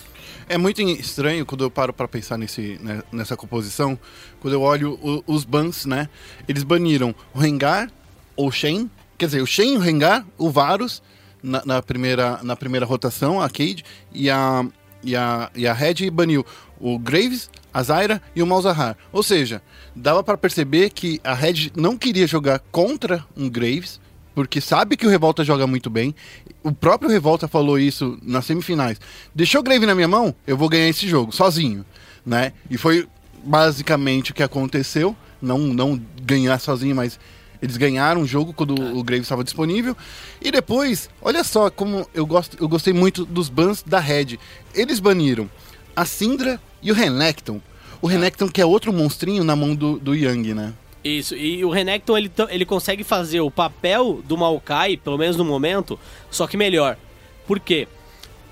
[0.49, 3.97] É muito estranho quando eu paro pra pensar nesse, né, nessa composição,
[4.39, 6.09] quando eu olho o- os bans, né?
[6.47, 7.91] Eles baniram o Rengar,
[8.35, 11.01] o Shen, quer dizer, o Shen, o Rengar, o Varus
[11.41, 14.65] na, na primeira, na primeira rotação, a Cade, e a,
[15.03, 16.45] e a, e a Red baniu
[16.79, 18.95] o Graves, a Zyra e o Malzahar.
[19.11, 19.61] Ou seja,
[19.95, 23.99] dava pra perceber que a Red não queria jogar contra um Graves,
[24.37, 26.13] porque sabe que o Revolta joga muito bem.
[26.61, 29.01] O próprio Revolta falou isso nas semifinais.
[29.33, 31.83] Deixou o Grave na minha mão, eu vou ganhar esse jogo, sozinho.
[32.23, 32.53] Né?
[32.69, 33.07] E foi
[33.43, 35.15] basicamente o que aconteceu.
[35.41, 37.19] Não, não ganhar sozinho, mas
[37.59, 39.97] eles ganharam o jogo quando o Grave estava disponível.
[40.39, 44.37] E depois, olha só como eu, gosto, eu gostei muito dos bans da Red.
[44.71, 45.49] Eles baniram
[45.95, 47.59] a Syndra e o Renekton.
[47.99, 50.73] O Renekton que é outro monstrinho na mão do, do Yang, né?
[51.07, 55.45] Isso, e o Renekton ele, ele consegue fazer o papel do Maokai, pelo menos no
[55.45, 55.97] momento,
[56.29, 56.97] só que melhor.
[57.45, 57.87] Por quê?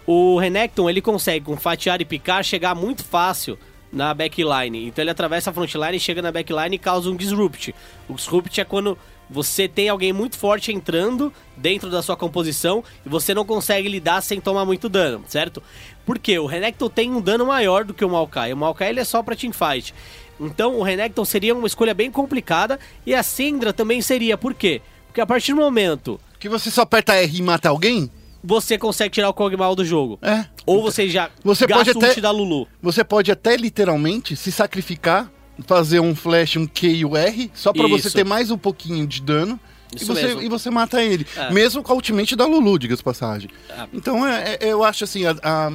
[0.07, 3.57] O Renekton ele consegue, com fatiar e picar, chegar muito fácil
[3.91, 4.87] na backline.
[4.87, 7.73] Então ele atravessa a frontline, chega na backline e causa um disrupt.
[8.07, 8.97] O disrupt é quando
[9.29, 14.21] você tem alguém muito forte entrando dentro da sua composição e você não consegue lidar
[14.21, 15.63] sem tomar muito dano, certo?
[16.05, 18.53] Porque o Renekton tem um dano maior do que o Maokai.
[18.53, 19.93] O Maokai ele é só pra teamfight.
[20.39, 24.37] Então o Renekton seria uma escolha bem complicada e a Syndra também seria.
[24.37, 24.81] Por quê?
[25.07, 28.09] Porque a partir do momento Que você só aperta R e mata alguém?
[28.47, 30.19] você consegue tirar o Kog'Maw do jogo.
[30.21, 30.45] É.
[30.67, 32.67] Ou você já Você gasta pode até- da Lulu.
[32.79, 35.31] Você pode até literalmente se sacrificar,
[35.65, 39.07] fazer um flash, um Q e o R, só pra você ter mais um pouquinho
[39.07, 39.59] de dano.
[39.99, 41.25] E você, e você mata ele.
[41.35, 41.51] É.
[41.51, 43.49] Mesmo com a ultimate da Lulu, diga-se passagem.
[43.69, 43.87] É.
[43.91, 45.71] Então é- é- eu acho assim, a, a,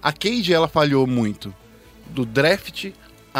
[0.00, 1.52] a Cade ela falhou muito.
[2.10, 2.90] Do draft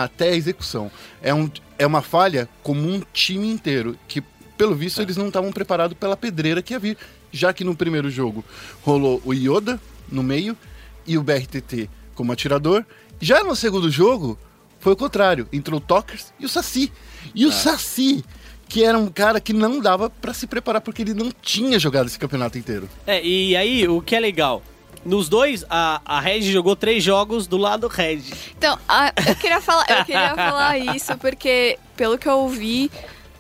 [0.05, 0.91] até a execução.
[1.23, 3.97] É, um, é uma falha como um time inteiro.
[4.09, 4.23] Que,
[4.57, 4.77] pelo É.
[4.77, 6.97] visto, eles não estavam preparados pela pedreira que ia vir.
[7.33, 8.45] Já que no primeiro jogo
[8.83, 9.81] rolou o Yoda
[10.11, 10.57] no meio
[11.07, 12.85] e o BRTT como atirador.
[13.21, 14.39] Já no segundo jogo,
[14.79, 15.49] foi o contrário.
[15.53, 16.91] Entrou o Tokers e o Saci.
[17.35, 17.47] E É.
[17.47, 18.25] o Saci,
[18.69, 22.07] que era um cara que não dava pra se preparar porque ele não tinha jogado
[22.07, 22.89] esse campeonato inteiro.
[23.07, 24.63] É, e aí o que é legal?
[25.07, 28.23] Nos dois, a, a Red jogou três jogos do lado Red.
[28.59, 32.91] Então, a- eu queria falar, eu queria falar isso porque pelo que eu ouvi,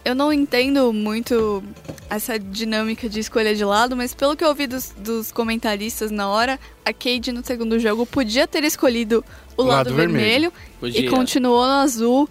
[0.05, 1.63] eu não entendo muito
[2.09, 6.29] essa dinâmica de escolha de lado, mas pelo que eu ouvi dos, dos comentaristas na
[6.29, 9.25] hora, a Cade no segundo jogo podia ter escolhido
[9.57, 11.07] o lado, lado vermelho, vermelho.
[11.07, 12.29] E continuou no azul.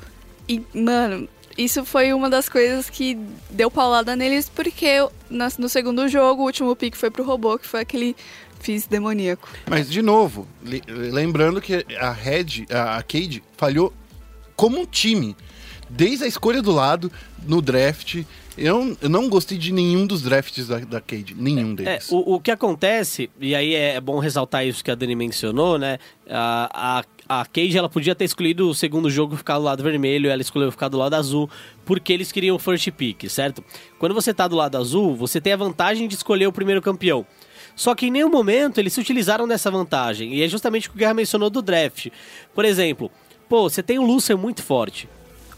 [0.47, 3.17] E, mano, isso foi uma das coisas que
[3.49, 5.05] deu paulada neles, porque
[5.57, 8.15] no segundo jogo, o último pick foi pro robô, que foi aquele
[8.65, 9.47] Fiz demoníaco.
[9.69, 13.93] Mas, de novo, le- lembrando que a Red, a Cade, falhou
[14.55, 15.35] como um time.
[15.87, 17.11] Desde a escolha do lado,
[17.47, 18.23] no draft.
[18.57, 21.35] Eu, eu não gostei de nenhum dos drafts da, da Cade.
[21.37, 22.09] Nenhum É, deles.
[22.09, 25.99] o, o que acontece, e aí é bom ressaltar isso que a Dani mencionou, né?
[26.29, 30.29] A, a, a Cage, ela podia ter escolhido o segundo jogo ficar do lado vermelho,
[30.29, 31.49] ela escolheu ficar do lado azul,
[31.85, 33.61] porque eles queriam o first pick, certo?
[33.99, 37.27] Quando você tá do lado azul, você tem a vantagem de escolher o primeiro campeão.
[37.75, 40.33] Só que em nenhum momento eles se utilizaram dessa vantagem.
[40.33, 42.07] E é justamente o que o Guerra mencionou do draft.
[42.53, 43.11] Por exemplo,
[43.49, 45.09] pô, você tem o Lucian muito forte.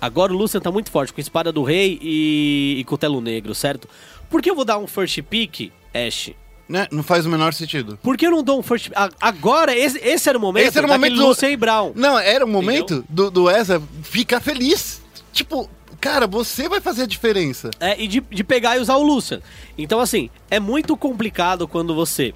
[0.01, 3.53] Agora o Lucian tá muito forte, com a espada do rei e, e cutelo negro,
[3.55, 3.87] certo?
[4.29, 6.31] Por que eu vou dar um first pick, Ash?
[6.69, 6.85] Né?
[6.91, 7.97] Não faz o menor sentido.
[8.03, 10.77] Por que eu não dou um first a- Agora, esse, esse era o momento Esse
[10.77, 11.93] era o momento do- Lucian e Brown.
[11.95, 15.01] Não, era o momento do, do Ezra ficar feliz.
[15.31, 15.69] Tipo,
[15.99, 17.69] cara, você vai fazer a diferença.
[17.79, 19.41] É, e de, de pegar e usar o Lucian.
[19.77, 22.33] Então, assim, é muito complicado quando você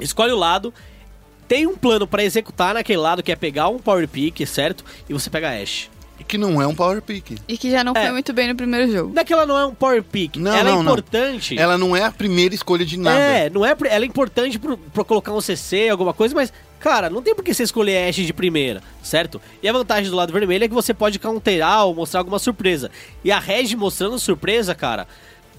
[0.00, 0.72] escolhe o lado,
[1.46, 4.84] tem um plano pra executar naquele lado, que é pegar um power pick, certo?
[5.08, 5.90] E você pega a Ash.
[6.18, 7.38] E que não é um power pick.
[7.48, 8.02] E que já não É.
[8.02, 9.12] foi muito bem no primeiro jogo.
[9.12, 10.82] Não é que ela não é um power pick, Não, ela não, é não.
[10.82, 11.58] importante.
[11.58, 13.18] Ela não é a primeira escolha de nada.
[13.18, 16.52] É, não é, pra- ela é importante pro, pra colocar um CC, alguma coisa, mas,
[16.84, 19.40] cara, não tem por que você escolher Ash de primeira, certo?
[19.62, 22.90] E a vantagem do lado vermelho é que você pode counterar ou mostrar alguma surpresa.
[23.24, 25.08] E a Reg mostrando surpresa, cara,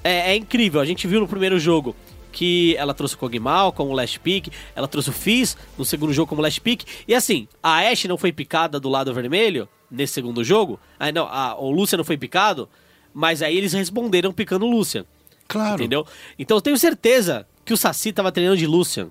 [0.04, 0.80] é, é incrível.
[0.80, 1.96] A gente viu no primeiro jogo
[2.32, 6.30] que ela trouxe o Kog'Maw como last pick, ela trouxe o Fizz no segundo jogo
[6.30, 10.44] como last pick, e assim, a Ashe não foi picada do lado vermelho nesse segundo
[10.44, 12.70] jogo, ah, não, a, o Lucian não foi picado,
[13.12, 15.06] mas aí eles responderam picando o Lucian.
[15.48, 15.76] Claro.
[15.76, 16.06] Entendeu?
[16.38, 19.10] Então eu tenho certeza que o Saci tava treinando de Lucian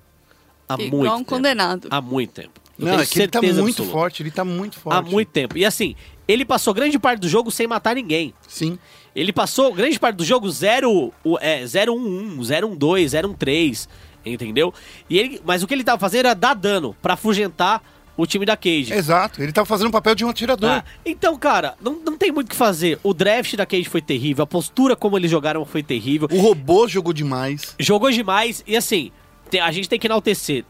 [0.68, 1.30] há Igual muito um tempo.
[1.30, 1.88] condenado.
[1.90, 2.60] Há muito tempo.
[2.78, 3.84] Eu Não, é que ele tá muito absoluta.
[3.92, 4.96] forte, ele tá muito forte.
[4.96, 5.56] Há muito tempo.
[5.56, 5.94] E assim,
[6.26, 8.34] ele passou grande parte do jogo sem matar ninguém.
[8.48, 8.78] Sim.
[9.14, 13.88] Ele passou grande parte do jogo 0 é, 011, 012, 013,
[14.26, 14.74] entendeu?
[15.08, 17.80] E ele, mas o que ele tava fazendo era dar dano pra afugentar
[18.16, 18.92] o time da Cage.
[18.92, 19.40] Exato.
[19.42, 20.70] Ele tava fazendo o papel de um atirador.
[20.70, 22.98] Ah, então, cara, não, não tem muito o que fazer.
[23.02, 26.28] O draft da Cage foi terrível, a postura como eles jogaram foi terrível.
[26.32, 27.74] O robô jogou demais.
[27.78, 29.10] Jogou demais e assim,
[29.62, 30.64] a gente tem que enaltecer.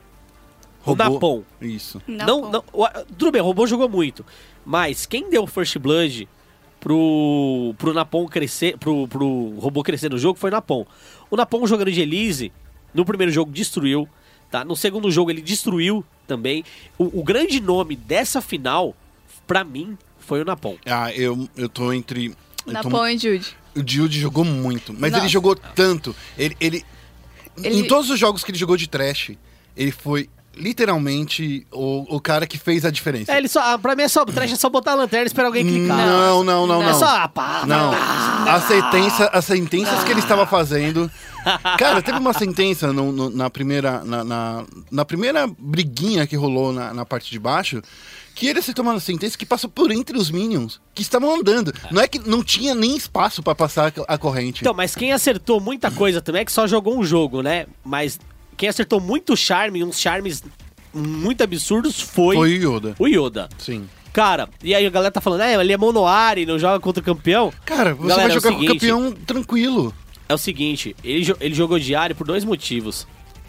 [0.85, 1.05] O Robô.
[1.05, 1.43] Napon.
[1.61, 2.01] Isso.
[2.07, 4.25] Não, não, o- tudo bem, o robô jogou muito.
[4.67, 6.29] Mas quem deu o First Blood
[6.81, 10.87] pro, pro Napon crescer, pro, pro robô crescer no jogo foi o Napon.
[11.31, 12.53] O Napon jogando de Elise,
[12.93, 14.07] no primeiro jogo destruiu,
[14.51, 14.65] tá?
[14.65, 16.65] No segundo jogo ele destruiu também.
[16.99, 18.95] O, o grande nome dessa final,
[19.47, 20.77] pra mim, foi o Napon.
[20.85, 22.27] Ah, eu, eu tô entre.
[22.27, 22.35] eu
[22.67, 23.57] tô- Napon e Jude.
[23.75, 25.25] O Jude jogou muito, mas Nossa.
[25.25, 26.15] ele jogou tanto.
[26.39, 26.85] Ele, ele,
[27.63, 29.33] Ele- Em todos os jogos que ele jogou de trash,
[29.77, 33.33] ele foi literalmente o, o cara que fez a diferença.
[33.33, 35.27] É, ele só, ah, pra mim é só, trash é só botar a lanterna e
[35.27, 35.97] esperar alguém clicar.
[35.97, 36.89] Não, não, não, não.
[36.91, 41.11] É só, ah, pá, Não, pá, a sentença, as sentenças que ele estava fazendo.
[41.79, 46.73] Cara, teve uma sentença no- no- na, primeira, na, na, na primeira briguinha que rolou
[46.73, 47.83] na, na parte de baixo.
[48.35, 51.73] Que ele aceitou uma sentença que passou por entre os Minions que estavam andando.
[51.91, 54.61] Não é que não tinha nem espaço pra passar a corrente.
[54.63, 57.67] Então, mas quem acertou muita coisa também é que só jogou um jogo, né?
[57.85, 58.19] Mas
[58.57, 60.43] quem acertou muito charme, uns charmes
[60.93, 62.95] muito absurdos, foi, Foi o Yoda.
[62.99, 63.49] o Yoda.
[63.59, 63.89] Sim.
[64.13, 67.05] Cara, e aí a galera tá falando, é, ele é monoari, não joga contra o
[67.05, 67.53] campeão.
[67.65, 69.95] Cara, você Galera, vai é jogar com o seguinte- campeão tranquilo.
[70.29, 73.07] É o seguinte, ele, ele jogou diário por dois motivos.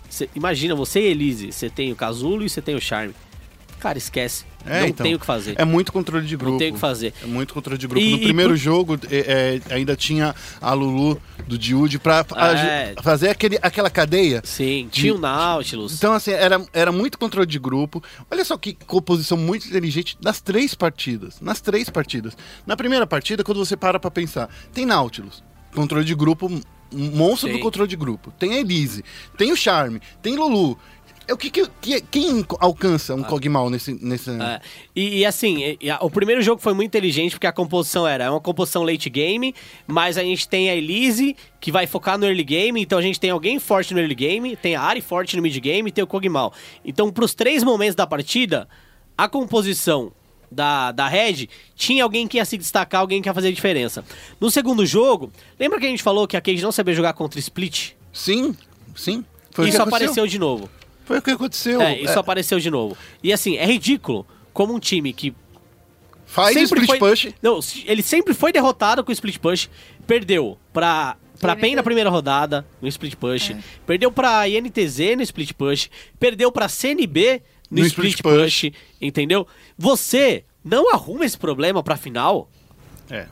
[0.10, 3.14] Cê- imagina, você e Elise, você tem o casulo e você tem o charme.
[3.80, 4.46] Cara, esquece.
[4.68, 5.54] É, não então, tem o que fazer.
[5.60, 6.54] É muito controle de grupo.
[6.54, 7.14] Não tem o que fazer.
[7.22, 8.04] É muito controle de grupo.
[8.04, 12.96] E- no primeiro jogo, é, é, ainda tinha a Lulu do Jude pra É.
[13.04, 14.42] fazer aquele, aquela cadeia.
[14.44, 15.94] Sim, de- tinha o Nautilus.
[15.94, 18.02] Então, assim, era, era muito controle de grupo.
[18.32, 21.40] Olha só que composição muito inteligente nas três partidas.
[21.40, 22.36] Nas três partidas.
[22.66, 25.44] Na primeira partida, quando você para pra pensar, tem Nautilus,
[25.76, 26.50] controle de grupo,
[26.92, 27.58] monstro Sim.
[27.58, 28.32] do controle de grupo.
[28.40, 29.04] Tem a Elise,
[29.38, 30.76] tem o Charme, tem Lulu.
[31.28, 34.30] É o que, que, que- quem alcança um Kog'Maw nesse, nesse...
[34.30, 34.62] É,
[34.96, 38.26] e, e assim, e- a- o primeiro jogo foi muito inteligente porque a composição era
[38.26, 39.54] é uma composição late game,
[39.88, 43.20] mas a gente tem a Elise que vai focar no early game, então a gente
[43.20, 46.04] tem alguém forte no early game, tem a Ari forte no mid game e tem
[46.04, 46.54] o Kog'Maw.
[46.86, 48.68] Então, pros três momentos da partida,
[49.18, 50.12] a composição
[50.52, 54.06] da, da Red tinha alguém que ia se destacar, alguém que ia fazer a diferença.
[54.40, 57.40] No segundo jogo, lembra que a gente falou que a Cage não sabia jogar contra
[57.40, 57.94] Split?
[58.14, 58.56] Sim,
[58.96, 59.26] sim.
[59.52, 60.70] Foi isso apareceu de novo.
[61.06, 61.82] Foi o que aconteceu.
[61.82, 62.98] É, isso É, apareceu de novo.
[63.24, 65.34] E assim, é ridículo como um time que
[66.26, 67.34] faz sempre split foi, push.
[67.42, 69.70] Não, ele sempre foi derrotado com o split push.
[70.08, 71.56] Perdeu pra, pra.
[71.56, 73.56] PEN na primeira rodada, no split push.
[73.86, 75.90] Perdeu pra INTZ no split push.
[76.20, 78.72] Perdeu pra CNB no, No split, split push.
[79.00, 79.48] Entendeu?
[79.78, 82.50] Você não arruma esse problema pra final,
[83.10, 83.28] É.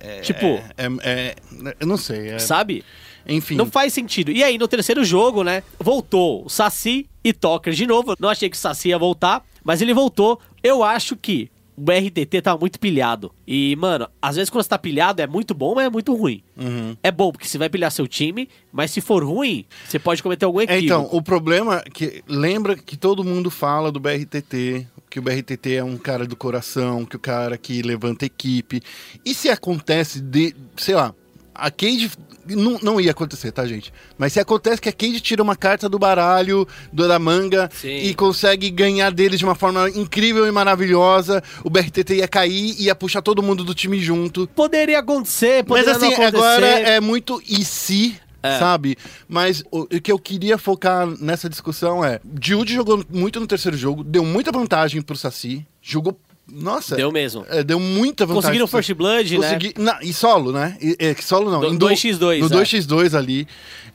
[0.00, 1.36] É, Tipo- é, é-
[1.80, 2.28] eu não sei.
[2.28, 2.84] é- sabe?
[3.26, 3.56] Enfim.
[3.56, 4.30] Não faz sentido.
[4.30, 5.62] E aí, no terceiro jogo, né?
[5.78, 8.14] Voltou o Saci e Toker de novo.
[8.18, 10.40] Não achei que o Saci ia voltar, mas ele voltou.
[10.62, 13.32] Eu acho que o BRTT tá muito pilhado.
[13.46, 16.42] E, mano, às vezes quando você tá pilhado é muito bom, mas é muito ruim.
[16.56, 16.96] Uhum.
[17.02, 20.44] É bom porque você vai pilhar seu time, mas se for ruim, você pode cometer
[20.44, 20.84] algum equívoco.
[20.84, 25.76] então, o problema é que lembra que todo mundo fala do BRTT, que o BRTT
[25.76, 28.82] é um cara do coração, que o cara que levanta equipe.
[29.24, 31.14] E se acontece de, sei lá,
[31.54, 32.10] a Cade
[32.48, 33.92] não, não ia acontecer, tá, gente?
[34.18, 37.88] Mas se acontece que a Cade tira uma carta do baralho, do, da manga, Sim.
[37.98, 42.84] e consegue ganhar deles de uma forma incrível e maravilhosa, o BRTT ia cair e
[42.84, 44.46] ia puxar todo mundo do time junto.
[44.48, 46.36] Poderia acontecer, Mas poderia assim, não acontecer.
[46.44, 48.58] agora é muito e se, É.
[48.58, 48.96] sabe?
[49.28, 53.76] Mas o, o que eu queria focar nessa discussão é: Jude jogou muito no terceiro
[53.76, 56.18] jogo, deu muita vantagem pro Saci, jogou.
[56.50, 57.46] Nossa, Deu mesmo.
[57.48, 58.42] é, deu muita vantagem.
[58.60, 58.66] Conseguiram.
[58.66, 59.46] First Blood, né?
[59.46, 60.76] Consegui, não, e solo, né?
[60.82, 61.60] E, é, solo não.
[61.60, 62.62] Do- em do- 2x2, No é.
[62.62, 63.46] 2x2 ali.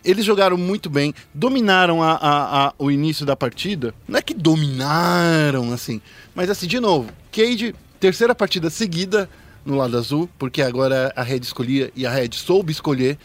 [0.04, 3.94] Eles jogaram muito bem, dominaram a, a- a- o início da partida.
[4.08, 6.02] Não é que dominaram, assim.
[6.34, 9.30] Mas assim, de novo, Cade, terceira partida seguida
[9.66, 13.18] no lado azul, porque agora a Red escolhia e a Red soube escolher.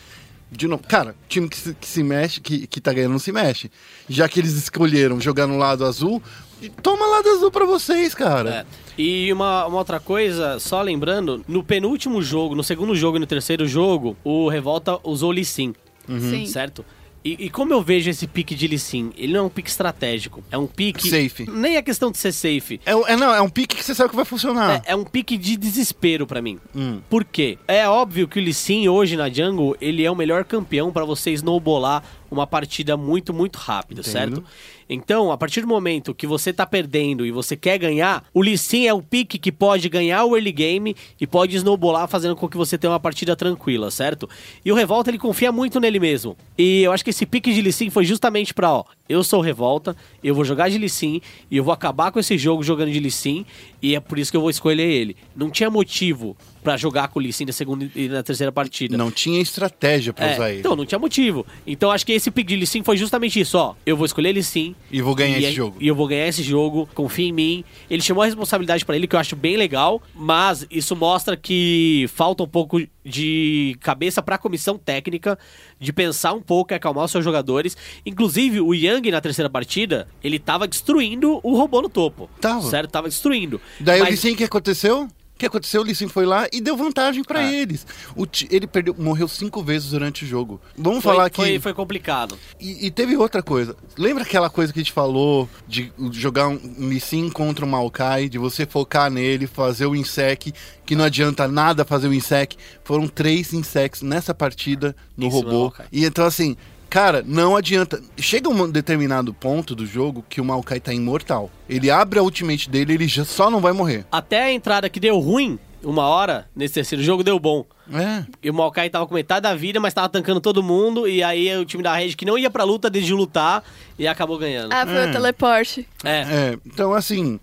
[0.50, 3.32] De novo, cara, time que se, que se mexe, que, que tá ganhando, não se
[3.32, 3.70] mexe.
[4.08, 6.22] Já que eles escolheram jogar no lado azul,
[6.68, 8.50] toma lado azul pra vocês, cara.
[8.50, 8.82] É.
[8.96, 13.26] E uma, uma outra coisa, só lembrando, no penúltimo jogo, no segundo jogo e no
[13.26, 15.74] terceiro jogo, o Revolta usou o Lee Sin,
[16.06, 16.46] Sim.
[16.46, 16.84] certo?
[17.24, 19.12] E, e como eu vejo esse pique de Lee Sin?
[19.16, 21.08] Ele não é um pique estratégico, é um pique...
[21.08, 21.48] Safe.
[21.48, 22.80] Nem é questão de ser safe.
[22.84, 24.82] É, é, não, é um pique que você sabe que vai funcionar.
[24.84, 26.58] É, é um pique de desespero pra mim.
[26.74, 27.00] Hum.
[27.08, 27.58] Por quê?
[27.68, 31.04] É óbvio que o Lee Sin hoje na jungle, ele é o melhor campeão pra
[31.04, 34.12] você snowbolar uma partida muito, muito rápida, Entendo.
[34.12, 34.44] certo?
[34.92, 38.58] Então, a partir do momento que você tá perdendo e você quer ganhar, o Lee
[38.58, 42.46] Sin é o pique que pode ganhar o early game e pode snowbolar fazendo com
[42.46, 44.28] que você tenha uma partida tranquila, certo?
[44.62, 46.36] E o Revolta, ele confia muito nele mesmo.
[46.58, 49.40] E eu acho que esse pique de Lee Sin foi justamente pra, ó, eu sou
[49.40, 52.62] o Revolta, eu vou jogar de Lee Sin e eu vou acabar com esse jogo
[52.62, 53.46] jogando de Lee Sin
[53.80, 55.16] e é por isso que eu vou escolher ele.
[55.34, 58.96] Não tinha motivo pra jogar com o Lee Sin na segunda e na terceira partida.
[58.96, 60.60] Não tinha estratégia pra É, usar ele.
[60.60, 61.44] Então, não tinha motivo.
[61.66, 63.74] Então, acho que esse pick de Lee Sin foi justamente isso, ó.
[63.84, 64.74] Eu vou escolher Lee Sin.
[64.90, 65.76] E vou ganhar e esse jogo.
[65.80, 67.64] E eu vou ganhar esse jogo, confia em mim.
[67.90, 72.06] Ele chamou a responsabilidade pra ele, que eu acho bem legal, mas isso mostra que
[72.14, 75.36] falta um pouco de cabeça pra comissão técnica,
[75.80, 77.76] de pensar um pouco e acalmar os seus jogadores.
[78.06, 82.30] Inclusive, o Yang, na terceira partida, ele tava destruindo o robô no topo.
[82.40, 82.62] Tava.
[82.70, 82.90] Certo?
[82.90, 83.60] Tava destruindo.
[83.80, 85.08] Daí o Mas- Lissin, o que aconteceu?
[85.42, 85.80] O que aconteceu?
[85.80, 87.52] O Lissin foi lá e deu vantagem pra É.
[87.52, 87.84] eles.
[88.14, 90.60] O ele perdeu, morreu cinco vezes durante o jogo.
[90.78, 91.34] Vamos foi, falar que.
[91.36, 92.38] foi, foi complicado.
[92.60, 93.74] E, e teve outra coisa.
[93.98, 98.38] Lembra aquela coisa que a gente falou de jogar um Lissin contra um Maokai, de
[98.38, 100.54] você focar nele, fazer o insec,
[100.86, 102.56] que não adianta nada fazer o insec.
[102.84, 105.50] Foram três insects nessa partida no do robô.
[105.62, 105.86] Maokai.
[105.90, 106.56] E então assim,
[106.92, 108.02] cara, não adianta.
[108.18, 111.50] Chega um determinado ponto do jogo que o Maokai tá imortal.
[111.66, 114.04] Ele abre a ultimate dele, ele já só não vai morrer.
[114.12, 117.64] Até a entrada que deu ruim, uma hora, nesse terceiro jogo, deu bom.
[117.90, 118.24] É.
[118.42, 121.08] E o Maokai tava com metade da vida, mas tava tancando todo mundo.
[121.08, 123.64] E aí o time da Red que não ia pra luta, decidiu lutar
[123.98, 124.70] e acabou ganhando.
[124.70, 125.08] Ah, foi É.
[125.08, 125.88] o teleporte.
[126.04, 126.10] É.
[126.20, 127.40] É, então assim,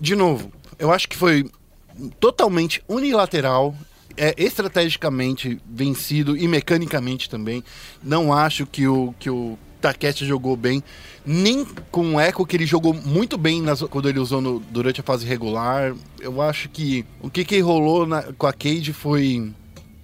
[0.00, 1.44] de novo, eu acho que foi
[2.18, 3.74] totalmente unilateral,
[4.16, 7.62] é estrategicamente vencido e mecanicamente também.
[8.02, 10.82] Não acho que o que o Takeshi jogou bem,
[11.24, 15.00] nem com o Echo que ele jogou muito bem nas- quando ele usou no- durante
[15.00, 15.94] a fase regular.
[16.20, 19.50] Eu acho que o que, que rolou na- com a Cade foi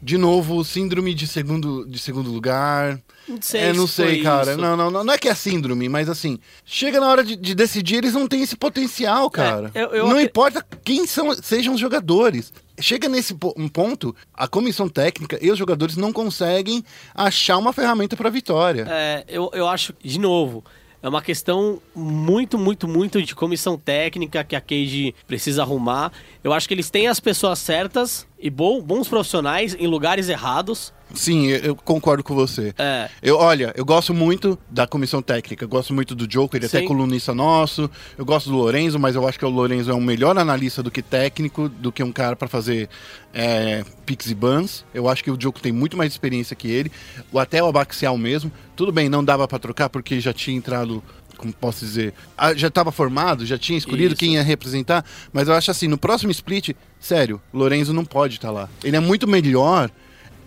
[0.02, 2.98] de novo síndrome de segundo de segundo lugar.
[3.28, 4.52] Não sei É, não se sei, cara.
[4.52, 4.60] isso.
[4.60, 7.54] Não, não, não, não é que é síndrome, mas assim, chega na hora de, de
[7.54, 9.70] decidir, eles não têm esse potencial, cara.
[9.74, 12.52] eu- eu não importa quem são, sejam os jogadores.
[12.78, 18.16] Chega nesse um ponto, a comissão técnica e os jogadores não conseguem achar uma ferramenta
[18.16, 18.86] para vitória.
[18.88, 20.62] É, eu, eu acho, de novo,
[21.02, 26.12] é uma questão muito, muito, muito de comissão técnica que a Cage precisa arrumar.
[26.42, 30.92] Eu acho que eles têm as pessoas certas e bom- bons profissionais em lugares errados.
[31.14, 32.74] Sim, eu, eu concordo com você.
[32.76, 33.08] É.
[33.22, 36.78] Eu, olha, eu gosto muito da comissão técnica, eu gosto muito do Joker, ele até
[36.78, 36.86] é Sim.
[36.86, 37.88] colunista nosso.
[38.18, 40.90] Eu gosto do Lorenzo, mas eu acho que o Lorenzo é um melhor analista do
[40.90, 42.88] que técnico, do que um cara para fazer
[43.32, 44.84] é, picks e bans.
[44.92, 46.90] Eu acho que o Joker tem muito mais experiência que ele,
[47.32, 48.50] ou até o Abaxial mesmo.
[48.74, 51.02] Tudo bem, não dava para trocar porque já tinha entrado
[51.36, 54.16] como posso dizer, ah, já estava formado, já tinha escolhido Isso.
[54.16, 58.50] quem ia representar, mas eu acho assim, no próximo split, sério, Lorenzo não pode estar
[58.50, 58.68] lá.
[58.82, 59.90] Ele é muito melhor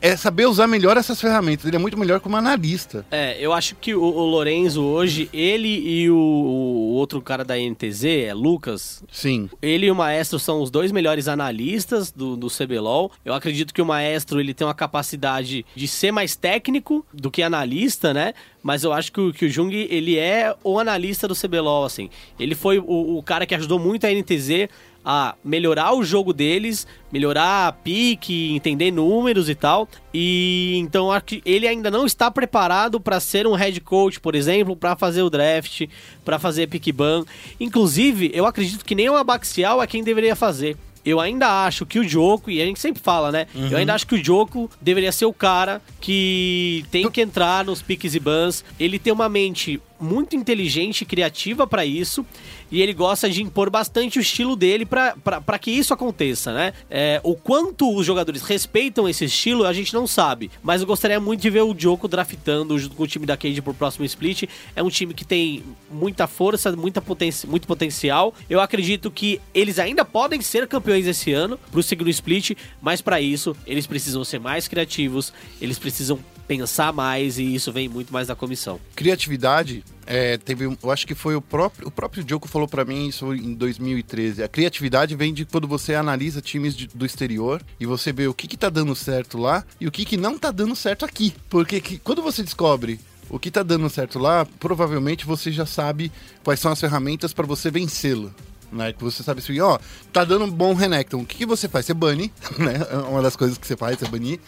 [0.02, 1.66] é saber usar melhor essas ferramentas.
[1.66, 3.06] Ele é muito melhor como analista.
[3.12, 7.56] É, eu acho que o, o Lorenzo hoje, ele e o, o outro cara da
[7.58, 9.50] NTZ, é Lucas, Sim.
[9.62, 13.12] ele e o Maestro são os dois melhores analistas do, do CBLOL.
[13.24, 17.44] Eu acredito que o Maestro ele tem uma capacidade de ser mais técnico do que
[17.44, 18.34] analista, né?
[18.62, 22.10] Mas eu acho que o, que o Jung, ele é o analista do CBLOL, assim.
[22.40, 24.70] Ele foi o, o cara que ajudou muito a NTZ
[25.04, 29.88] a melhorar o jogo deles, melhorar a pique, entender números e tal.
[30.14, 34.36] E então acho que ele ainda não está preparado para ser um head coach, por
[34.36, 35.88] exemplo, para fazer o draft,
[36.24, 37.26] para fazer pick ban.
[37.60, 40.78] Inclusive, eu acredito que nem o Abaxial é quem deveria fazer.
[41.04, 43.48] Eu ainda acho que o Joko, e a gente sempre fala, né?
[43.72, 47.82] Eu ainda acho que o Joko deveria ser o cara que tem que entrar nos
[47.82, 48.66] piques e bans.
[48.78, 52.26] Ele tem uma mente muito inteligente e criativa para isso.
[52.72, 56.74] E ele gosta de impor bastante o estilo dele para que isso aconteça, né?
[56.90, 60.52] É, o quanto os jogadores respeitam esse estilo, a gente não sabe.
[60.62, 63.62] Mas eu gostaria muito de ver o Joko draftando junto com o time da Cade
[63.62, 64.44] pro próximo split.
[64.76, 68.34] É um time que tem muita força, muita poten muito potencial.
[68.50, 73.20] Eu acredito que eles ainda podem ser campeões esse ano pro segundo split, mas para
[73.20, 76.20] isso eles precisam ser mais criativos, eles precisam
[76.50, 78.80] pensar mais e isso vem muito mais da comissão.
[78.96, 83.08] Criatividade, é, teve, eu acho que foi o próprio, o próprio Diogo falou pra mim
[83.08, 84.42] isso em 2013.
[84.42, 88.34] A criatividade vem de quando você analisa times de- do exterior e você vê o
[88.34, 91.36] que que tá dando certo lá e o que que não tá dando certo aqui.
[91.52, 96.12] Porque que- quando você descobre o que tá dando certo lá, provavelmente você já sabe
[96.44, 98.34] quais são as ferramentas pra você vencê-lo.
[98.72, 99.80] Né, que você sabe assim, ó,
[100.14, 101.22] tá dando um bom Renekton.
[101.22, 101.88] O que, que você faz?
[101.88, 102.76] Você bane, né?
[102.92, 104.40] É uma das coisas que você faz, é banir.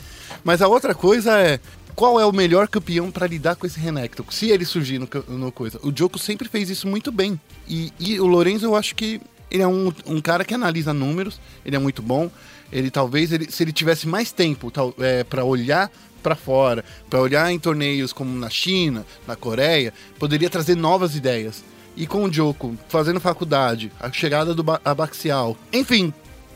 [0.44, 1.60] Mas a outra coisa é
[1.96, 4.24] qual é o melhor campeão pra lidar com esse Renekton?
[4.30, 5.80] Se ele surgir no, no coisa.
[5.84, 7.40] O Joko sempre fez isso muito bem.
[7.68, 11.40] E, e o Lorenzo, eu acho que ele é um, um cara que analisa números,
[11.66, 12.32] ele é muito bom.
[12.72, 15.92] Ele talvez, ele, se ele tivesse mais tempo tal, é, para olhar
[16.24, 21.64] pra fora, pra olhar em torneios como na China, na Coreia, poderia trazer novas ideias.
[21.98, 26.14] E com o Joko fazendo faculdade, a chegada do ba Abaxial, enfim,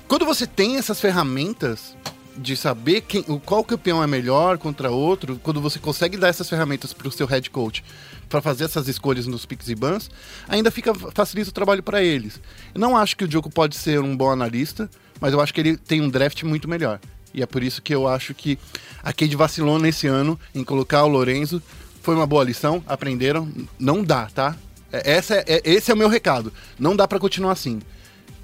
[0.08, 1.96] quando você tem essas ferramentas
[2.38, 6.94] de saber quem, qual campeão é melhor contra outro, quando você consegue dar essas ferramentas
[6.94, 7.84] para o seu head coach
[8.28, 10.10] para fazer essas escolhas nos picks e bans,
[10.48, 12.42] ainda fica facilita o trabalho para eles.
[12.74, 15.62] Eu não acho que o Diogo pode ser um bom analista, mas eu acho que
[15.62, 17.00] ele tem um draft muito melhor.
[17.34, 18.58] E é por isso que eu acho que
[19.04, 21.62] a Cade vacilou nesse ano em colocar o Lorenzo.
[22.02, 23.48] Foi uma boa lição, aprenderam.
[23.78, 24.56] Não dá, tá?
[24.92, 26.52] É- Essa é, é- esse é o meu recado.
[26.80, 27.82] Não dá para continuar assim.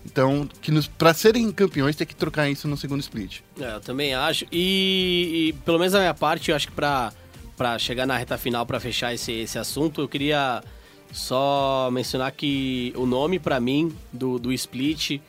[0.05, 3.39] Então, que nos, pra serem campeões, tem que trocar isso no segundo split.
[3.59, 4.45] É, eu também acho.
[4.51, 7.13] E, e, pelo menos da minha parte, eu acho que pra,
[7.55, 10.63] pra chegar na reta final, pra fechar esse, esse assunto, eu queria
[11.11, 15.19] só mencionar que o nome pra mim do, do split,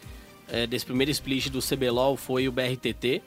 [0.48, 3.22] é, desse primeiro split do CBLOL foi o BRTT.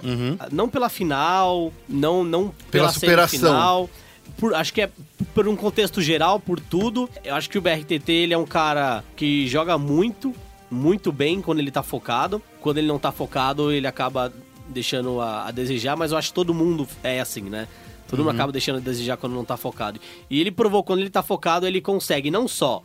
[0.52, 3.40] Não pela final, não, não pela, Pela superação.
[3.40, 3.90] semifinal.
[4.38, 4.90] Por, acho que é
[5.34, 7.08] por um contexto geral, por tudo.
[7.24, 10.34] Eu acho que o BRTT ele é um cara que joga muito,
[10.70, 12.42] muito bem quando ele tá focado.
[12.62, 14.32] Quando ele não tá focado, ele acaba
[14.68, 17.68] deixando a, a desejar, mas eu acho que todo mundo é assim, né?
[18.08, 20.00] Todo mundo acaba deixando a desejar quando não tá focado.
[20.30, 22.84] E ele provou quando ele tá focado, ele consegue não só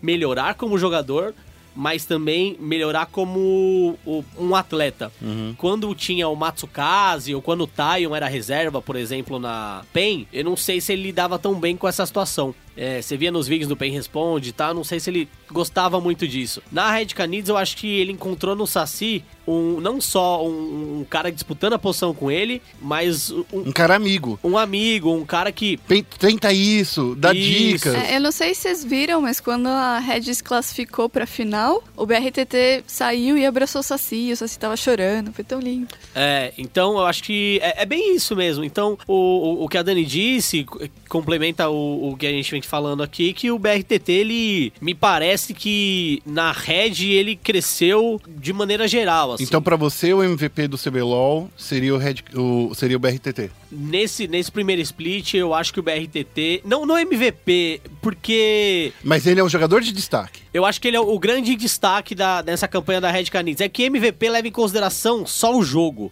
[0.00, 1.34] melhorar como jogador,
[1.74, 3.96] mas também melhorar como
[4.38, 5.12] um atleta.
[5.56, 10.44] Quando tinha o Matsukaze ou quando o Taion era reserva, por exemplo, na PEN, eu
[10.44, 12.54] não sei se ele lidava tão bem com essa situação.
[12.76, 16.00] É, você via nos vídeos do PEN Responde e tal, não sei se ele gostava
[16.00, 16.62] muito disso.
[16.70, 21.06] Na Red Canids, eu acho que ele encontrou no Saci um, não só um, um
[21.08, 24.38] cara disputando a posição com ele, mas um, Um cara amigo.
[24.44, 25.78] um amigo, um cara que
[26.18, 27.48] Tenta isso, dá Isso.
[27.88, 27.94] dicas.
[27.94, 31.82] É, eu não sei se vocês viram, mas quando a Red se classificou pra final,
[31.96, 35.88] o BRTT saiu e abraçou o Saci, o Saci tava chorando, foi tão lindo.
[36.14, 38.62] É, então eu acho que é, é bem isso mesmo.
[38.64, 42.50] Então, o, o, o que a Dani disse co- complementa o, o que a gente
[42.50, 48.52] vem falando aqui, que o BRTT, ele me parece que na Red ele cresceu de
[48.52, 49.44] maneira geral, assim.
[49.44, 53.50] Então, pra você, o MVP do CBLOL seria o, Red, o, seria o BRTT.
[53.70, 56.62] Nesse, nesse primeiro split, eu acho que o BRTT...
[56.64, 58.92] Não, não MVP, porque...
[59.02, 60.40] Mas ele é um jogador de destaque.
[60.52, 63.60] Eu acho que ele é o grande destaque da, dessa campanha da Red Canids.
[63.60, 66.10] É que MVP leva em consideração só o jogo,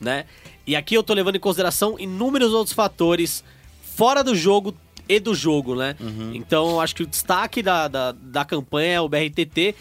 [0.00, 0.24] né?
[0.66, 3.44] E aqui eu tô levando em consideração inúmeros outros fatores
[3.82, 4.74] fora do jogo
[5.08, 5.96] e do jogo, né?
[6.34, 9.74] Então eu acho que o destaque da, da, da campanha é o BRTT.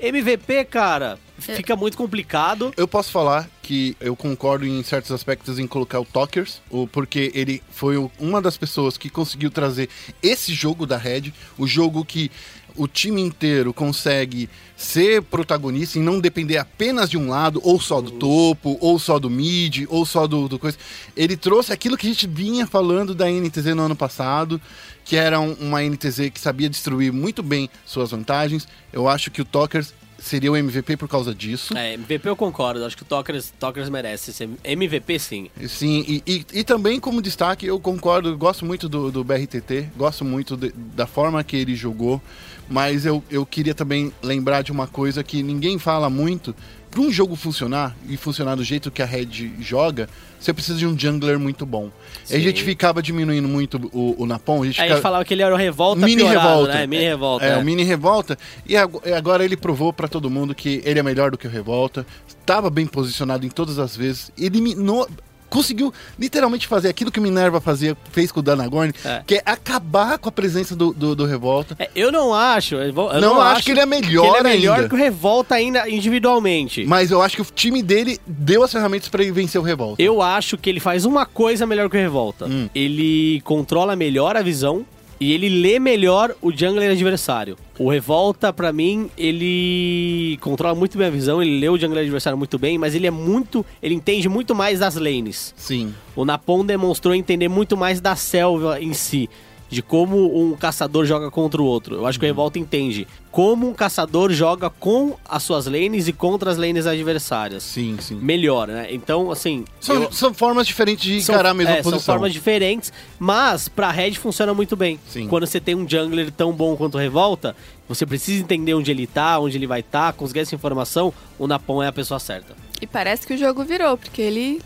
[0.00, 2.72] MVP, cara, fica muito complicado.
[2.76, 7.32] Eu posso falar que eu concordo em certos aspectos em colocar o Talkers, o- porque
[7.34, 9.88] ele foi uma das pessoas que conseguiu trazer
[10.22, 12.30] esse jogo da Red, o jogo que
[12.78, 18.00] o time inteiro consegue ser protagonista e não depender apenas de um lado, ou só
[18.00, 20.78] do topo, ou só do mid, ou só do, do coisa.
[21.16, 24.60] Ele trouxe aquilo que a gente vinha falando da NTZ no ano passado,
[25.04, 28.68] que era um- uma NTZ que sabia destruir muito bem suas vantagens.
[28.92, 31.76] Eu acho que o Tokers seria o MVP por causa disso.
[31.76, 32.84] É, MVP eu concordo.
[32.84, 35.50] Acho que o Tokers, Tokers merece ser MVP sim.
[35.68, 40.24] Sim, e, e, e também como destaque, eu concordo, gosto muito do, do BRTT, gosto
[40.24, 42.20] muito de- da forma que ele jogou,
[42.68, 46.54] mas eu, eu queria também lembrar de uma coisa que ninguém fala muito.
[46.90, 50.08] Para um jogo funcionar e funcionar do jeito que a Red joga,
[50.40, 51.90] você precisa de um jungler muito bom.
[52.24, 52.40] A Sim.
[52.40, 54.94] gente ficava diminuindo muito o, o Napon, a gente Aí a ficava...
[54.96, 56.72] gente falava que ele era o Revolta Mini piorado, revolta.
[56.74, 56.86] né?
[56.86, 57.44] Mini Revolta.
[57.44, 57.56] É, é.
[57.58, 58.38] o mini revolta.
[58.66, 61.50] E ag- agora ele provou pra todo mundo que ele é melhor do que o
[61.50, 62.06] revolta.
[62.26, 64.32] Estava bem posicionado em todas as vezes.
[64.38, 65.06] Eliminou.
[65.48, 69.22] Conseguiu literalmente fazer aquilo que o Minerva fazia, fez com o Danagorn, É.
[69.26, 71.74] que é acabar com a presença do, do, do Revolta.
[71.78, 72.74] É, eu não acho.
[72.74, 74.88] Eu eu não, acho que ele é melhor que ele é melhor ainda.
[74.88, 76.84] que o Revolta ainda individualmente.
[76.86, 80.02] Mas eu acho que o time dele deu as ferramentas pra ele vencer o Revolta.
[80.02, 82.46] Eu acho que ele faz uma coisa melhor que o Revolta.
[82.46, 82.68] Hum.
[82.74, 84.84] Ele controla melhor a visão
[85.20, 87.56] e ele lê melhor o jungler adversário.
[87.78, 92.38] O Revolta, pra mim, ele controla muito bem a visão, ele lê o jungler adversário
[92.38, 93.64] muito bem, mas ele é muito.
[93.82, 95.54] Ele entende muito mais das lanes.
[95.56, 95.94] Sim.
[96.14, 99.28] O Napon demonstrou entender muito mais da selva em si.
[99.70, 101.96] De como um caçador joga contra o outro.
[101.96, 106.12] Eu acho que o Revolta entende como um caçador joga com as suas lanes e
[106.12, 107.62] contra as lanes adversárias.
[107.64, 108.14] Sim, sim.
[108.16, 108.86] Melhor, né?
[108.90, 109.64] Então, assim.
[109.78, 112.00] São, eu- são formas diferentes de encarar a mesma é, posição.
[112.00, 114.98] São formas diferentes, mas pra Red funciona muito bem.
[115.06, 115.28] Sim.
[115.28, 117.54] Quando você tem um jungler tão bom quanto o Revolta,
[117.86, 121.82] você precisa entender onde ele tá, onde ele vai estar, conseguir essa informação, o Napon
[121.82, 122.56] é a pessoa certa.
[122.80, 124.62] E parece que o jogo virou, porque ele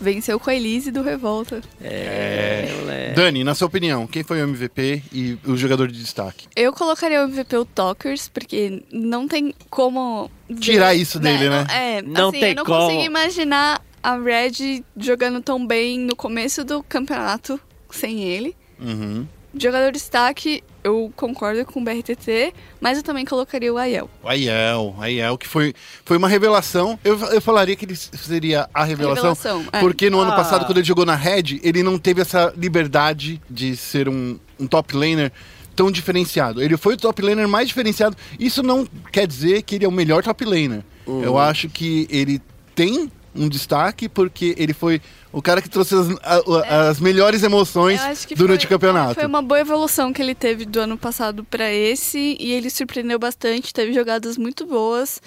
[0.00, 1.60] venceu com a Elise do Revolta.
[1.82, 2.68] É.
[2.80, 3.14] moleque.
[3.14, 6.46] Dani, na sua opinião, quem foi o MVP e o jogador de destaque?
[6.54, 10.30] Eu colocaria o MVP o Talkers, porque não tem como...
[10.48, 11.64] ver, Tirar isso dele, né?
[11.66, 12.80] Não, é, Não assim, tem eu não como.
[12.80, 17.58] consigo imaginar a Red jogando tão bem no começo do campeonato
[17.90, 18.54] sem ele.
[18.78, 19.26] Uhum.
[19.58, 24.08] Jogador de destaque, eu concordo com o BRTT, mas eu também colocaria o Aiel.
[24.22, 25.74] O Aiel, o Aiel, que foi,
[26.04, 26.96] foi uma revelação.
[27.04, 29.34] Eu, eu falaria que ele seria a revelação.
[29.34, 29.80] revelação, é.
[29.80, 30.36] Porque no ano Ah.
[30.36, 34.66] passado, quando ele jogou na Red, ele não teve essa liberdade de ser um, um
[34.66, 35.32] top laner
[35.74, 36.62] tão diferenciado.
[36.62, 38.16] Ele foi o top laner mais diferenciado.
[38.38, 40.84] Isso não quer dizer que ele é o melhor top laner.
[41.06, 41.22] Uhum.
[41.22, 42.40] Eu acho que ele
[42.74, 45.00] tem um destaque porque ele foi
[45.32, 49.12] o cara que trouxe as, a- as melhores emoções que durante foi, o campeonato.
[49.12, 52.70] é, Foi uma boa evolução que ele teve do ano passado pra esse e ele
[52.70, 55.20] surpreendeu bastante, teve jogadas muito boas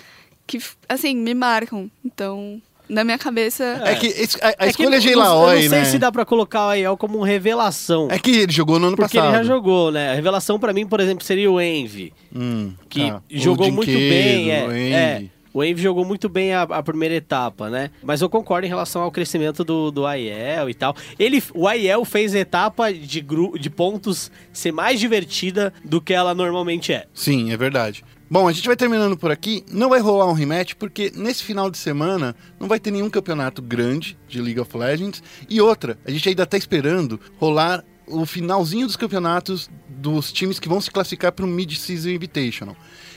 [0.47, 1.91] que, assim, me marcam.
[2.03, 5.13] Então, na minha cabeça, É que esse- a, a É que escolha eu de não-
[5.13, 5.85] Eu Ilaoi, não sei né?
[5.85, 8.07] se dá pra colocar o Aiel como revelação.
[8.09, 9.35] É que ele jogou no ano porque passado.
[9.35, 10.11] ele já jogou, né?
[10.11, 12.11] A revelação pra mim, por exemplo, seria o Envy.
[12.35, 13.17] Hum, que tá.
[13.31, 14.49] O jogou muito bem.
[14.49, 15.23] É, é.
[15.53, 17.91] O Envy jogou muito bem a, a primeira etapa, né?
[18.03, 20.95] Mas eu concordo em relação ao crescimento do, do Aiel e tal.
[21.17, 26.13] Ele, o Aiel fez a etapa de, gru, de pontos ser mais divertida do que
[26.13, 27.05] ela normalmente é.
[27.13, 28.03] Sim, é verdade.
[28.31, 29.63] Bom, a gente vai terminando por aqui.
[29.71, 33.59] Não vai rolar um rematch porque nesse final de semana não vai ter nenhum campeonato
[33.59, 35.23] grande de League of Legends.
[35.49, 40.69] E outra, a gente ainda tá esperando rolar o finalzinho dos campeonatos dos times que
[40.69, 42.75] vão se classificar para o Mid-Season Invitational.